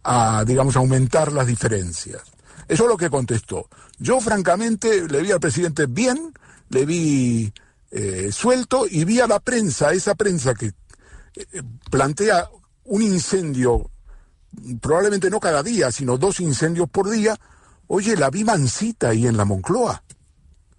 a, 0.03 0.43
digamos, 0.45 0.75
aumentar 0.75 1.31
las 1.31 1.47
diferencias. 1.47 2.21
Eso 2.67 2.83
es 2.83 2.89
lo 2.89 2.97
que 2.97 3.09
contestó. 3.09 3.67
Yo, 3.97 4.19
francamente, 4.19 5.07
le 5.07 5.21
vi 5.21 5.31
al 5.31 5.39
presidente 5.39 5.85
bien, 5.85 6.33
le 6.69 6.85
vi 6.85 7.53
eh, 7.91 8.29
suelto 8.31 8.85
y 8.89 9.05
vi 9.05 9.19
a 9.19 9.27
la 9.27 9.39
prensa, 9.39 9.93
esa 9.93 10.15
prensa 10.15 10.53
que 10.53 10.67
eh, 10.67 11.63
plantea 11.89 12.49
un 12.85 13.01
incendio 13.01 13.89
probablemente 14.81 15.29
no 15.29 15.39
cada 15.39 15.63
día, 15.63 15.91
sino 15.91 16.17
dos 16.17 16.39
incendios 16.39 16.89
por 16.89 17.09
día, 17.09 17.37
oye, 17.87 18.15
la 18.15 18.29
vi 18.29 18.43
mansita 18.43 19.09
ahí 19.09 19.27
en 19.27 19.37
la 19.37 19.45
Moncloa. 19.45 20.03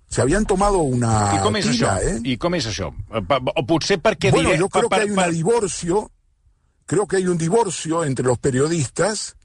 Se 0.09 0.23
habían 0.23 0.47
tomado 0.47 0.79
una 0.79 1.35
I 1.37 1.43
com 1.45 1.57
és 1.57 1.67
tira, 1.69 1.99
això? 1.99 2.17
¿eh? 2.17 2.21
I 2.25 2.37
com 2.41 2.55
és 2.57 2.65
això? 2.71 2.89
O 3.13 3.65
potser 3.69 3.99
perquè 4.01 4.31
Bueno, 4.33 4.49
diré... 4.55 4.61
yo 4.63 4.69
creo 4.71 4.89
que 4.89 5.01
hay 5.01 5.11
un 5.11 5.31
divorcio, 5.31 6.11
creo 6.87 7.07
que 7.07 7.17
hay 7.17 7.27
un 7.27 7.37
divorcio 7.37 8.05
entre 8.05 8.25
los 8.25 8.39
periodistas 8.39 9.37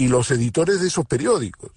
y 0.00 0.08
los 0.08 0.30
editores 0.30 0.80
de 0.80 0.88
esos 0.88 1.04
periódicos. 1.04 1.72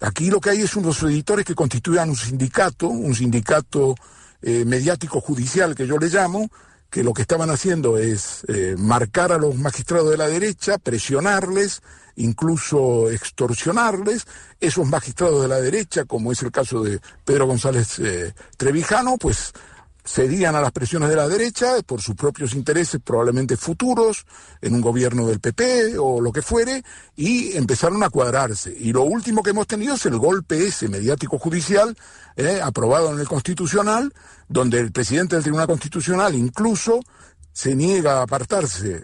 Aquí 0.00 0.30
lo 0.30 0.40
que 0.40 0.50
hay 0.50 0.62
es 0.62 0.76
unos 0.76 1.02
editores 1.02 1.44
que 1.44 1.56
constituyan 1.56 2.08
un 2.08 2.16
sindicato, 2.16 2.86
un 2.86 3.16
sindicato 3.16 3.96
eh, 4.42 4.64
mediático 4.64 5.20
judicial 5.20 5.74
que 5.74 5.88
yo 5.88 5.98
le 5.98 6.08
llamo, 6.08 6.48
que 6.88 7.02
lo 7.02 7.12
que 7.12 7.22
estaban 7.22 7.50
haciendo 7.50 7.98
es 7.98 8.44
eh, 8.46 8.76
marcar 8.78 9.32
a 9.32 9.38
los 9.38 9.56
magistrados 9.56 10.08
de 10.08 10.16
la 10.16 10.28
derecha, 10.28 10.78
presionarles, 10.78 11.82
incluso 12.14 13.10
extorsionarles. 13.10 14.24
Esos 14.60 14.86
magistrados 14.86 15.42
de 15.42 15.48
la 15.48 15.60
derecha, 15.60 16.04
como 16.04 16.30
es 16.30 16.42
el 16.44 16.52
caso 16.52 16.84
de 16.84 17.00
Pedro 17.24 17.46
González 17.46 17.98
eh, 17.98 18.34
Trevijano, 18.56 19.16
pues 19.18 19.52
cedían 20.06 20.54
a 20.54 20.60
las 20.60 20.72
presiones 20.72 21.08
de 21.08 21.16
la 21.16 21.28
derecha 21.28 21.74
por 21.84 22.00
sus 22.00 22.14
propios 22.14 22.54
intereses, 22.54 23.00
probablemente 23.04 23.56
futuros, 23.56 24.24
en 24.60 24.74
un 24.74 24.80
gobierno 24.80 25.26
del 25.26 25.40
PP 25.40 25.98
o 25.98 26.20
lo 26.20 26.32
que 26.32 26.42
fuere, 26.42 26.82
y 27.16 27.56
empezaron 27.56 28.02
a 28.02 28.10
cuadrarse. 28.10 28.74
Y 28.78 28.92
lo 28.92 29.02
último 29.02 29.42
que 29.42 29.50
hemos 29.50 29.66
tenido 29.66 29.94
es 29.94 30.06
el 30.06 30.16
golpe 30.16 30.66
ese 30.66 30.88
mediático 30.88 31.38
judicial, 31.38 31.96
eh, 32.36 32.60
aprobado 32.62 33.12
en 33.12 33.18
el 33.18 33.28
Constitucional, 33.28 34.14
donde 34.48 34.78
el 34.78 34.92
presidente 34.92 35.34
del 35.34 35.42
Tribunal 35.42 35.66
Constitucional 35.66 36.34
incluso 36.34 37.00
se 37.52 37.74
niega 37.74 38.18
a 38.18 38.22
apartarse 38.22 39.02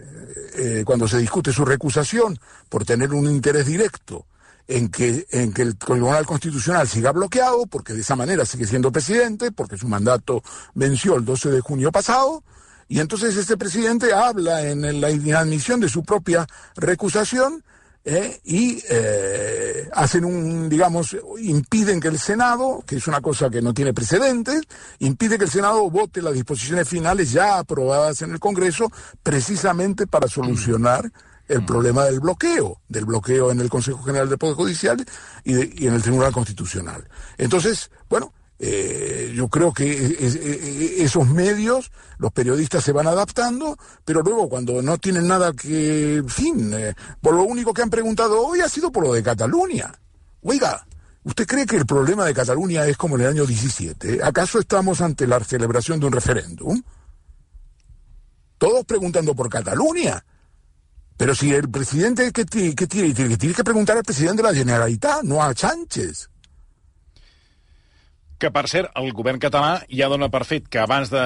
eh, 0.55 0.83
cuando 0.85 1.07
se 1.07 1.17
discute 1.17 1.51
su 1.51 1.65
recusación 1.65 2.39
por 2.69 2.85
tener 2.85 3.13
un 3.13 3.25
interés 3.25 3.65
directo 3.65 4.25
en 4.67 4.89
que, 4.89 5.25
en 5.31 5.53
que 5.53 5.61
el 5.61 5.77
Tribunal 5.77 6.25
Constitucional 6.25 6.87
siga 6.87 7.11
bloqueado, 7.11 7.65
porque 7.65 7.93
de 7.93 8.01
esa 8.01 8.15
manera 8.15 8.45
sigue 8.45 8.65
siendo 8.65 8.91
presidente, 8.91 9.51
porque 9.51 9.77
su 9.77 9.87
mandato 9.87 10.43
venció 10.73 11.15
el 11.15 11.25
12 11.25 11.49
de 11.49 11.61
junio 11.61 11.91
pasado, 11.91 12.43
y 12.87 12.99
entonces 12.99 13.35
este 13.35 13.57
presidente 13.57 14.13
habla 14.13 14.67
en 14.67 15.01
la 15.01 15.09
inadmisión 15.09 15.79
de 15.79 15.89
su 15.89 16.03
propia 16.03 16.45
recusación 16.75 17.63
eh, 18.05 18.41
y 18.43 18.83
eh, 18.89 19.89
hacen 19.93 20.25
un, 20.25 20.67
digamos, 20.67 21.15
impiden 21.39 22.01
que 22.01 22.09
el 22.09 22.19
Senado, 22.19 22.83
que 22.85 22.97
es 22.97 23.07
una 23.07 23.21
cosa 23.21 23.49
que 23.49 23.61
no 23.61 23.73
tiene 23.73 23.93
precedentes, 23.93 24.61
impide 24.99 25.37
que 25.37 25.45
el 25.45 25.49
Senado 25.49 25.89
vote 25.89 26.21
las 26.21 26.33
disposiciones 26.33 26.89
finales 26.89 27.31
ya 27.31 27.59
aprobadas 27.59 28.21
en 28.21 28.31
el 28.31 28.39
Congreso 28.39 28.91
precisamente 29.23 30.05
para 30.05 30.27
solucionar 30.27 31.09
el 31.47 31.65
problema 31.65 32.05
del 32.05 32.19
bloqueo, 32.19 32.81
del 32.87 33.05
bloqueo 33.05 33.51
en 33.51 33.59
el 33.59 33.69
Consejo 33.69 34.01
General 34.03 34.29
del 34.29 34.37
Poder 34.37 34.55
Judicial 34.55 35.03
y, 35.43 35.53
de- 35.53 35.73
y 35.75 35.87
en 35.87 35.93
el 35.93 36.01
Tribunal 36.01 36.31
Constitucional. 36.31 37.07
Entonces, 37.37 37.91
bueno, 38.09 38.33
eh, 38.59 39.33
yo 39.35 39.49
creo 39.49 39.73
que 39.73 39.91
es- 39.91 40.35
es- 40.35 40.99
esos 41.01 41.27
medios, 41.27 41.91
los 42.17 42.31
periodistas 42.31 42.83
se 42.83 42.91
van 42.93 43.07
adaptando, 43.07 43.77
pero 44.05 44.21
luego 44.21 44.47
cuando 44.47 44.81
no 44.81 44.97
tienen 44.97 45.27
nada 45.27 45.51
que, 45.53 46.23
fin, 46.27 46.71
eh, 46.73 46.93
por 47.21 47.33
lo 47.35 47.43
único 47.43 47.73
que 47.73 47.81
han 47.81 47.89
preguntado 47.89 48.39
hoy 48.45 48.61
ha 48.61 48.69
sido 48.69 48.91
por 48.91 49.03
lo 49.05 49.13
de 49.13 49.21
Cataluña. 49.23 49.93
Oiga, 50.43 50.85
¿usted 51.25 51.45
cree 51.45 51.65
que 51.65 51.75
el 51.75 51.85
problema 51.85 52.25
de 52.25 52.33
Cataluña 52.33 52.85
es 52.85 52.95
como 52.95 53.15
en 53.15 53.21
el 53.23 53.27
año 53.29 53.45
17? 53.45 54.23
¿Acaso 54.23 54.59
estamos 54.59 55.01
ante 55.01 55.27
la 55.27 55.39
celebración 55.43 55.99
de 55.99 56.05
un 56.05 56.13
referéndum? 56.13 56.81
Todos 58.57 58.85
preguntando 58.85 59.35
por 59.35 59.49
Cataluña. 59.49 60.23
Pero 61.17 61.35
si 61.35 61.53
el 61.53 61.69
presidente 61.69 62.31
que, 62.31 62.45
que 62.45 62.87
tiene 62.87 63.53
que 63.55 63.63
preguntar 63.63 63.97
al 63.97 64.03
presidente 64.03 64.41
de 64.41 64.49
la 64.49 64.55
Generalitat, 64.55 65.23
no 65.23 65.41
a 65.41 65.53
Sánchez. 65.53 66.29
Que, 68.43 68.49
per 68.51 68.65
cert, 68.67 68.89
el 68.99 69.13
govern 69.15 69.39
català 69.39 69.77
ja 69.87 70.09
dona 70.11 70.27
per 70.27 70.41
fet 70.43 70.65
que 70.67 70.81
abans 70.81 71.07
de... 71.07 71.19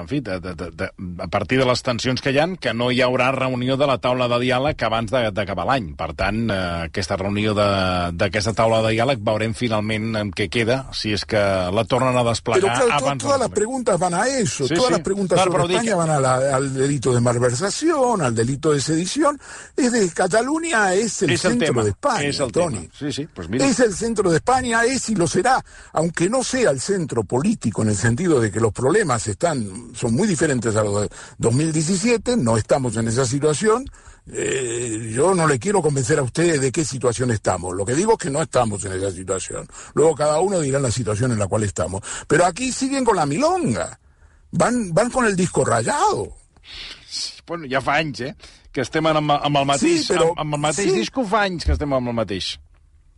En 0.00 0.08
fi, 0.10 0.18
de, 0.18 0.40
de, 0.42 0.54
de, 0.58 0.66
de, 0.74 0.88
a 1.22 1.28
partir 1.30 1.60
de 1.60 1.66
les 1.68 1.82
tensions 1.86 2.18
que 2.24 2.32
hi 2.34 2.40
han, 2.42 2.56
que 2.58 2.72
no 2.74 2.88
hi 2.90 2.98
haurà 3.06 3.28
reunió 3.36 3.76
de 3.78 3.86
la 3.86 3.98
taula 4.02 4.26
de 4.32 4.40
diàleg 4.42 4.82
abans 4.82 5.12
d'acabar 5.14 5.68
l'any. 5.68 5.92
Per 5.94 6.08
tant, 6.18 6.40
eh, 6.50 6.56
aquesta 6.88 7.14
reunió 7.20 7.54
d'aquesta 7.54 8.50
taula 8.58 8.80
de 8.82 8.90
diàleg 8.96 9.22
veurem 9.22 9.54
finalment 9.54 10.08
en 10.18 10.32
què 10.34 10.48
queda, 10.50 10.80
si 10.96 11.12
és 11.14 11.22
que 11.28 11.38
la 11.70 11.84
tornen 11.86 12.18
a 12.18 12.24
desplegar 12.26 12.60
Pero 12.60 12.74
claro, 12.88 12.98
abans... 12.98 13.22
todas 13.22 13.38
de 13.38 13.44
las 13.46 13.54
preguntas 13.54 13.98
van 14.02 14.14
a 14.14 14.26
eso, 14.26 14.66
Sí, 14.66 14.74
todas 14.74 14.88
sí. 14.88 14.92
las 14.98 15.02
preguntas 15.06 15.36
Claro, 15.38 15.52
sobre 15.52 15.74
España 15.74 15.90
que- 15.92 15.94
van 16.02 16.10
a 16.10 16.18
la- 16.18 16.56
al 16.56 16.74
delito 16.74 17.14
de 17.14 17.20
malversación, 17.20 18.22
al 18.22 18.34
delito 18.34 18.72
de 18.72 18.80
sedición. 18.80 19.38
Es 19.76 19.92
de 19.92 20.10
Cataluña 20.10 20.94
es 20.94 21.22
el 21.22 21.30
És 21.30 21.44
el 21.44 21.52
centro 21.52 21.66
tema. 21.68 21.84
de 21.84 21.90
España, 21.90 22.22
és 22.28 22.40
el 22.40 22.50
Tony. 22.50 22.88
Sí, 22.98 23.12
sí, 23.12 23.28
pues 23.32 23.48
mira. 23.48 23.64
Es 23.66 23.78
el 23.78 23.94
centro 23.94 24.30
de 24.30 24.36
España, 24.38 24.82
es 24.84 25.08
y 25.10 25.14
lo 25.14 25.28
será, 25.28 25.62
aunque 25.92 26.28
no 26.28 26.39
sea 26.44 26.70
el 26.70 26.80
centro 26.80 27.24
político 27.24 27.82
en 27.82 27.88
el 27.90 27.96
sentido 27.96 28.40
de 28.40 28.50
que 28.50 28.60
los 28.60 28.72
problemas 28.72 29.26
están, 29.28 29.92
son 29.94 30.14
muy 30.14 30.26
diferentes 30.28 30.74
a 30.76 30.82
los 30.82 31.02
de 31.02 31.08
2017, 31.38 32.36
no 32.36 32.56
estamos 32.56 32.96
en 32.96 33.08
esa 33.08 33.24
situación. 33.24 33.84
Eh, 34.32 35.10
yo 35.14 35.34
no 35.34 35.46
le 35.46 35.58
quiero 35.58 35.82
convencer 35.82 36.18
a 36.18 36.22
ustedes 36.22 36.60
de 36.60 36.70
qué 36.70 36.84
situación 36.84 37.30
estamos. 37.30 37.74
Lo 37.74 37.84
que 37.84 37.94
digo 37.94 38.12
es 38.12 38.18
que 38.18 38.30
no 38.30 38.42
estamos 38.42 38.84
en 38.84 38.92
esa 38.92 39.10
situación. 39.10 39.66
Luego 39.94 40.14
cada 40.14 40.40
uno 40.40 40.60
dirá 40.60 40.78
la 40.78 40.90
situación 40.90 41.32
en 41.32 41.38
la 41.38 41.46
cual 41.48 41.64
estamos. 41.64 42.02
Pero 42.28 42.44
aquí 42.44 42.70
siguen 42.70 43.04
con 43.04 43.16
la 43.16 43.26
milonga. 43.26 43.98
Van, 44.52 44.92
van 44.92 45.10
con 45.10 45.24
el 45.26 45.34
disco 45.34 45.64
rayado. 45.64 46.36
Bueno, 47.46 47.66
ja 47.68 47.80
fa 47.80 47.96
anys, 47.98 48.20
eh? 48.20 48.34
Que 48.70 48.84
estem 48.84 49.06
amb, 49.10 49.32
amb 49.32 49.56
el 49.58 49.64
mateix, 49.66 50.04
Sí, 50.06 50.12
però- 50.12 50.28
amb, 50.30 50.38
amb 50.44 50.54
el 50.54 50.60
mateix 50.60 50.92
sí. 50.92 50.98
disco 51.00 51.24
fa 51.26 51.42
anys 51.48 51.64
que 51.66 51.72
estem 51.74 51.92
amb 51.92 52.06
el 52.06 52.14
mateix. 52.14 52.52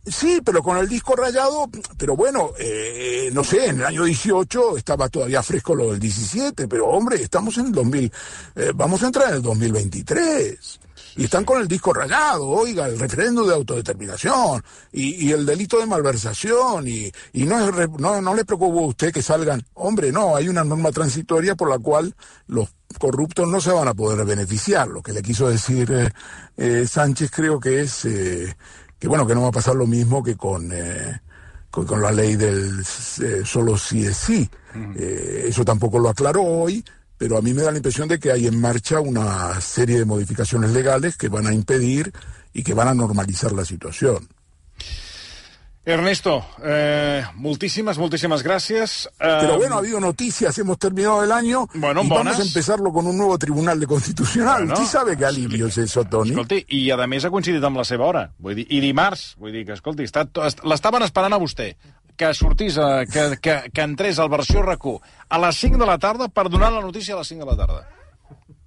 Sí, 0.05 0.41
pero 0.43 0.61
con 0.61 0.77
el 0.77 0.89
disco 0.89 1.15
rayado, 1.15 1.69
pero 1.97 2.15
bueno, 2.15 2.51
eh, 2.59 3.29
no 3.31 3.41
sé, 3.41 3.67
en 3.67 3.79
el 3.79 3.85
año 3.85 4.03
18 4.03 4.77
estaba 4.77 5.07
todavía 5.07 5.41
fresco 5.41 5.75
lo 5.75 5.91
del 5.91 5.99
17, 5.99 6.67
pero 6.67 6.87
hombre, 6.87 7.21
estamos 7.21 7.57
en 7.57 7.67
el 7.67 7.71
2000, 7.71 8.11
eh, 8.55 8.71
vamos 8.75 9.01
a 9.01 9.05
entrar 9.05 9.29
en 9.29 9.35
el 9.35 9.41
2023. 9.41 10.79
Y 11.15 11.25
están 11.25 11.45
con 11.45 11.61
el 11.61 11.67
disco 11.67 11.93
rayado, 11.93 12.47
oiga, 12.47 12.87
el 12.87 12.99
referéndum 12.99 13.47
de 13.47 13.53
autodeterminación 13.53 14.63
y, 14.91 15.27
y 15.27 15.31
el 15.31 15.45
delito 15.45 15.79
de 15.79 15.85
malversación 15.85 16.87
y, 16.87 17.11
y 17.33 17.45
no, 17.45 17.69
es 17.69 17.89
no, 17.99 18.19
no 18.19 18.33
le 18.33 18.45
preocupa 18.45 18.81
a 18.81 18.87
usted 18.87 19.13
que 19.13 19.21
salgan, 19.21 19.63
hombre, 19.75 20.11
no, 20.11 20.35
hay 20.35 20.49
una 20.49 20.63
norma 20.63 20.91
transitoria 20.91 21.55
por 21.55 21.69
la 21.69 21.77
cual 21.77 22.15
los 22.47 22.69
corruptos 22.99 23.47
no 23.47 23.61
se 23.61 23.71
van 23.71 23.87
a 23.87 23.93
poder 23.93 24.25
beneficiar. 24.25 24.87
Lo 24.87 25.01
que 25.01 25.13
le 25.13 25.21
quiso 25.21 25.49
decir 25.49 25.91
eh, 25.91 26.11
eh, 26.57 26.87
Sánchez 26.87 27.31
creo 27.31 27.59
que 27.59 27.81
es 27.81 28.05
eh, 28.05 28.55
que 29.03 29.09
bueno, 29.09 29.27
que 29.27 29.35
no 29.35 29.41
va 29.41 29.49
a 29.49 29.51
pasar 29.51 29.75
lo 29.75 29.85
mismo 29.85 30.23
que 30.23 30.37
con, 30.37 30.71
eh, 30.71 31.19
con, 31.69 31.85
con 31.85 32.01
la 32.01 32.09
ley 32.09 32.37
del 32.37 32.79
eh, 33.21 33.41
solo 33.43 33.77
sí 33.77 34.05
es 34.05 34.15
sí. 34.15 34.49
Eh, 34.95 35.43
eso 35.49 35.65
tampoco 35.65 35.99
lo 35.99 36.07
aclaró 36.07 36.41
hoy, 36.41 36.85
pero 37.17 37.37
a 37.37 37.41
mí 37.41 37.53
me 37.53 37.63
da 37.63 37.71
la 37.71 37.79
impresión 37.79 38.07
de 38.07 38.17
que 38.17 38.31
hay 38.31 38.47
en 38.47 38.61
marcha 38.61 39.01
una 39.01 39.59
serie 39.59 39.99
de 39.99 40.05
modificaciones 40.05 40.71
legales 40.71 41.17
que 41.17 41.27
van 41.27 41.47
a 41.47 41.53
impedir 41.53 42.13
y 42.53 42.63
que 42.63 42.73
van 42.73 42.87
a 42.87 42.93
normalizar 42.93 43.51
la 43.51 43.65
situación. 43.65 44.29
Ernesto, 45.85 46.45
eh, 46.63 47.25
moltíssimes, 47.35 47.97
moltíssimes 47.97 48.41
gràcies. 48.41 49.05
Eh, 49.19 49.37
Pero 49.41 49.57
bueno, 49.57 49.75
ha 49.75 49.79
habido 49.79 49.99
noticias, 49.99 50.57
hemos 50.57 50.77
terminado 50.79 51.23
el 51.25 51.31
año 51.31 51.67
Bueno, 51.73 52.03
y 52.03 52.07
buenas. 52.07 52.25
vamos 52.37 52.39
a 52.39 52.43
empezarlo 52.43 52.93
con 52.93 53.05
un 53.05 53.17
nuevo 53.17 53.37
tribunal 53.37 53.79
de 53.81 53.85
constitucional. 53.87 54.59
Bueno, 54.65 54.73
¿Usted 54.75 54.85
sabe 54.87 55.17
qué 55.17 55.25
alivio 55.25 55.67
es 55.67 55.77
eso, 55.77 56.05
Tony? 56.05 56.29
Escolti, 56.29 56.65
i 56.69 56.89
a 56.91 56.97
més 57.05 57.25
ha 57.25 57.29
coincidit 57.29 57.63
amb 57.67 57.75
la 57.77 57.83
seva 57.83 58.05
hora. 58.05 58.29
Vull 58.39 58.55
dir, 58.55 58.65
I 58.69 58.79
dimarts, 58.79 59.35
vull 59.37 59.51
dir 59.51 59.65
que, 59.65 59.73
escolti, 59.75 60.03
està, 60.07 60.23
est- 60.47 60.63
l'estaven 60.63 61.03
esperant 61.03 61.33
a 61.33 61.37
vostè 61.39 61.75
que 62.15 62.31
sortís, 62.33 62.77
a, 62.77 63.05
que, 63.09 63.39
que, 63.41 63.71
que 63.73 63.81
entrés 63.81 64.19
al 64.19 64.29
versió 64.29 64.61
rac 64.61 64.79
a 65.29 65.37
les 65.39 65.57
5 65.57 65.77
de 65.79 65.85
la 65.85 65.97
tarda 65.97 66.29
per 66.29 66.47
donar 66.47 66.71
la 66.71 66.79
notícia 66.79 67.15
a 67.15 67.17
les 67.17 67.27
5 67.27 67.43
de 67.43 67.51
la 67.51 67.57
tarda. 67.57 67.89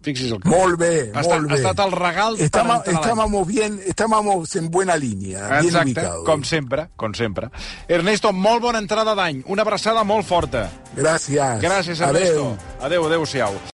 Fixi's 0.06 0.30
el 0.32 0.40
que... 0.40 0.48
Molt 0.48 0.78
bé, 0.80 1.10
Ha 1.12 1.20
estat, 1.24 1.40
molt 1.40 1.50
ha 1.50 1.54
bé. 1.54 1.60
estat 1.60 1.84
el 1.86 1.92
regal 1.98 2.36
per 2.38 2.46
Estamos, 2.46 2.76
entrar 2.78 2.94
a 2.94 2.96
l'any. 2.96 3.02
estábamos 3.02 3.46
bien, 3.46 3.80
estábamos 3.86 4.56
en 4.56 4.70
buena 4.70 4.96
línea, 4.96 5.48
bien 5.60 5.64
Exacte, 5.66 5.90
ubicados. 5.90 6.24
com 6.24 6.44
sempre, 6.44 6.88
com 6.96 7.12
sempre. 7.14 7.50
Ernesto, 7.88 8.32
molt 8.32 8.62
bona 8.62 8.78
entrada 8.78 9.14
d'any. 9.18 9.42
Una 9.46 9.62
abraçada 9.66 10.04
molt 10.04 10.24
forta. 10.26 10.68
Gracias. 10.94 11.60
Gràcies, 11.60 12.00
Adeu. 12.00 12.22
Ernesto. 12.22 12.84
Adéu, 12.86 13.06
adéu-siau. 13.10 13.66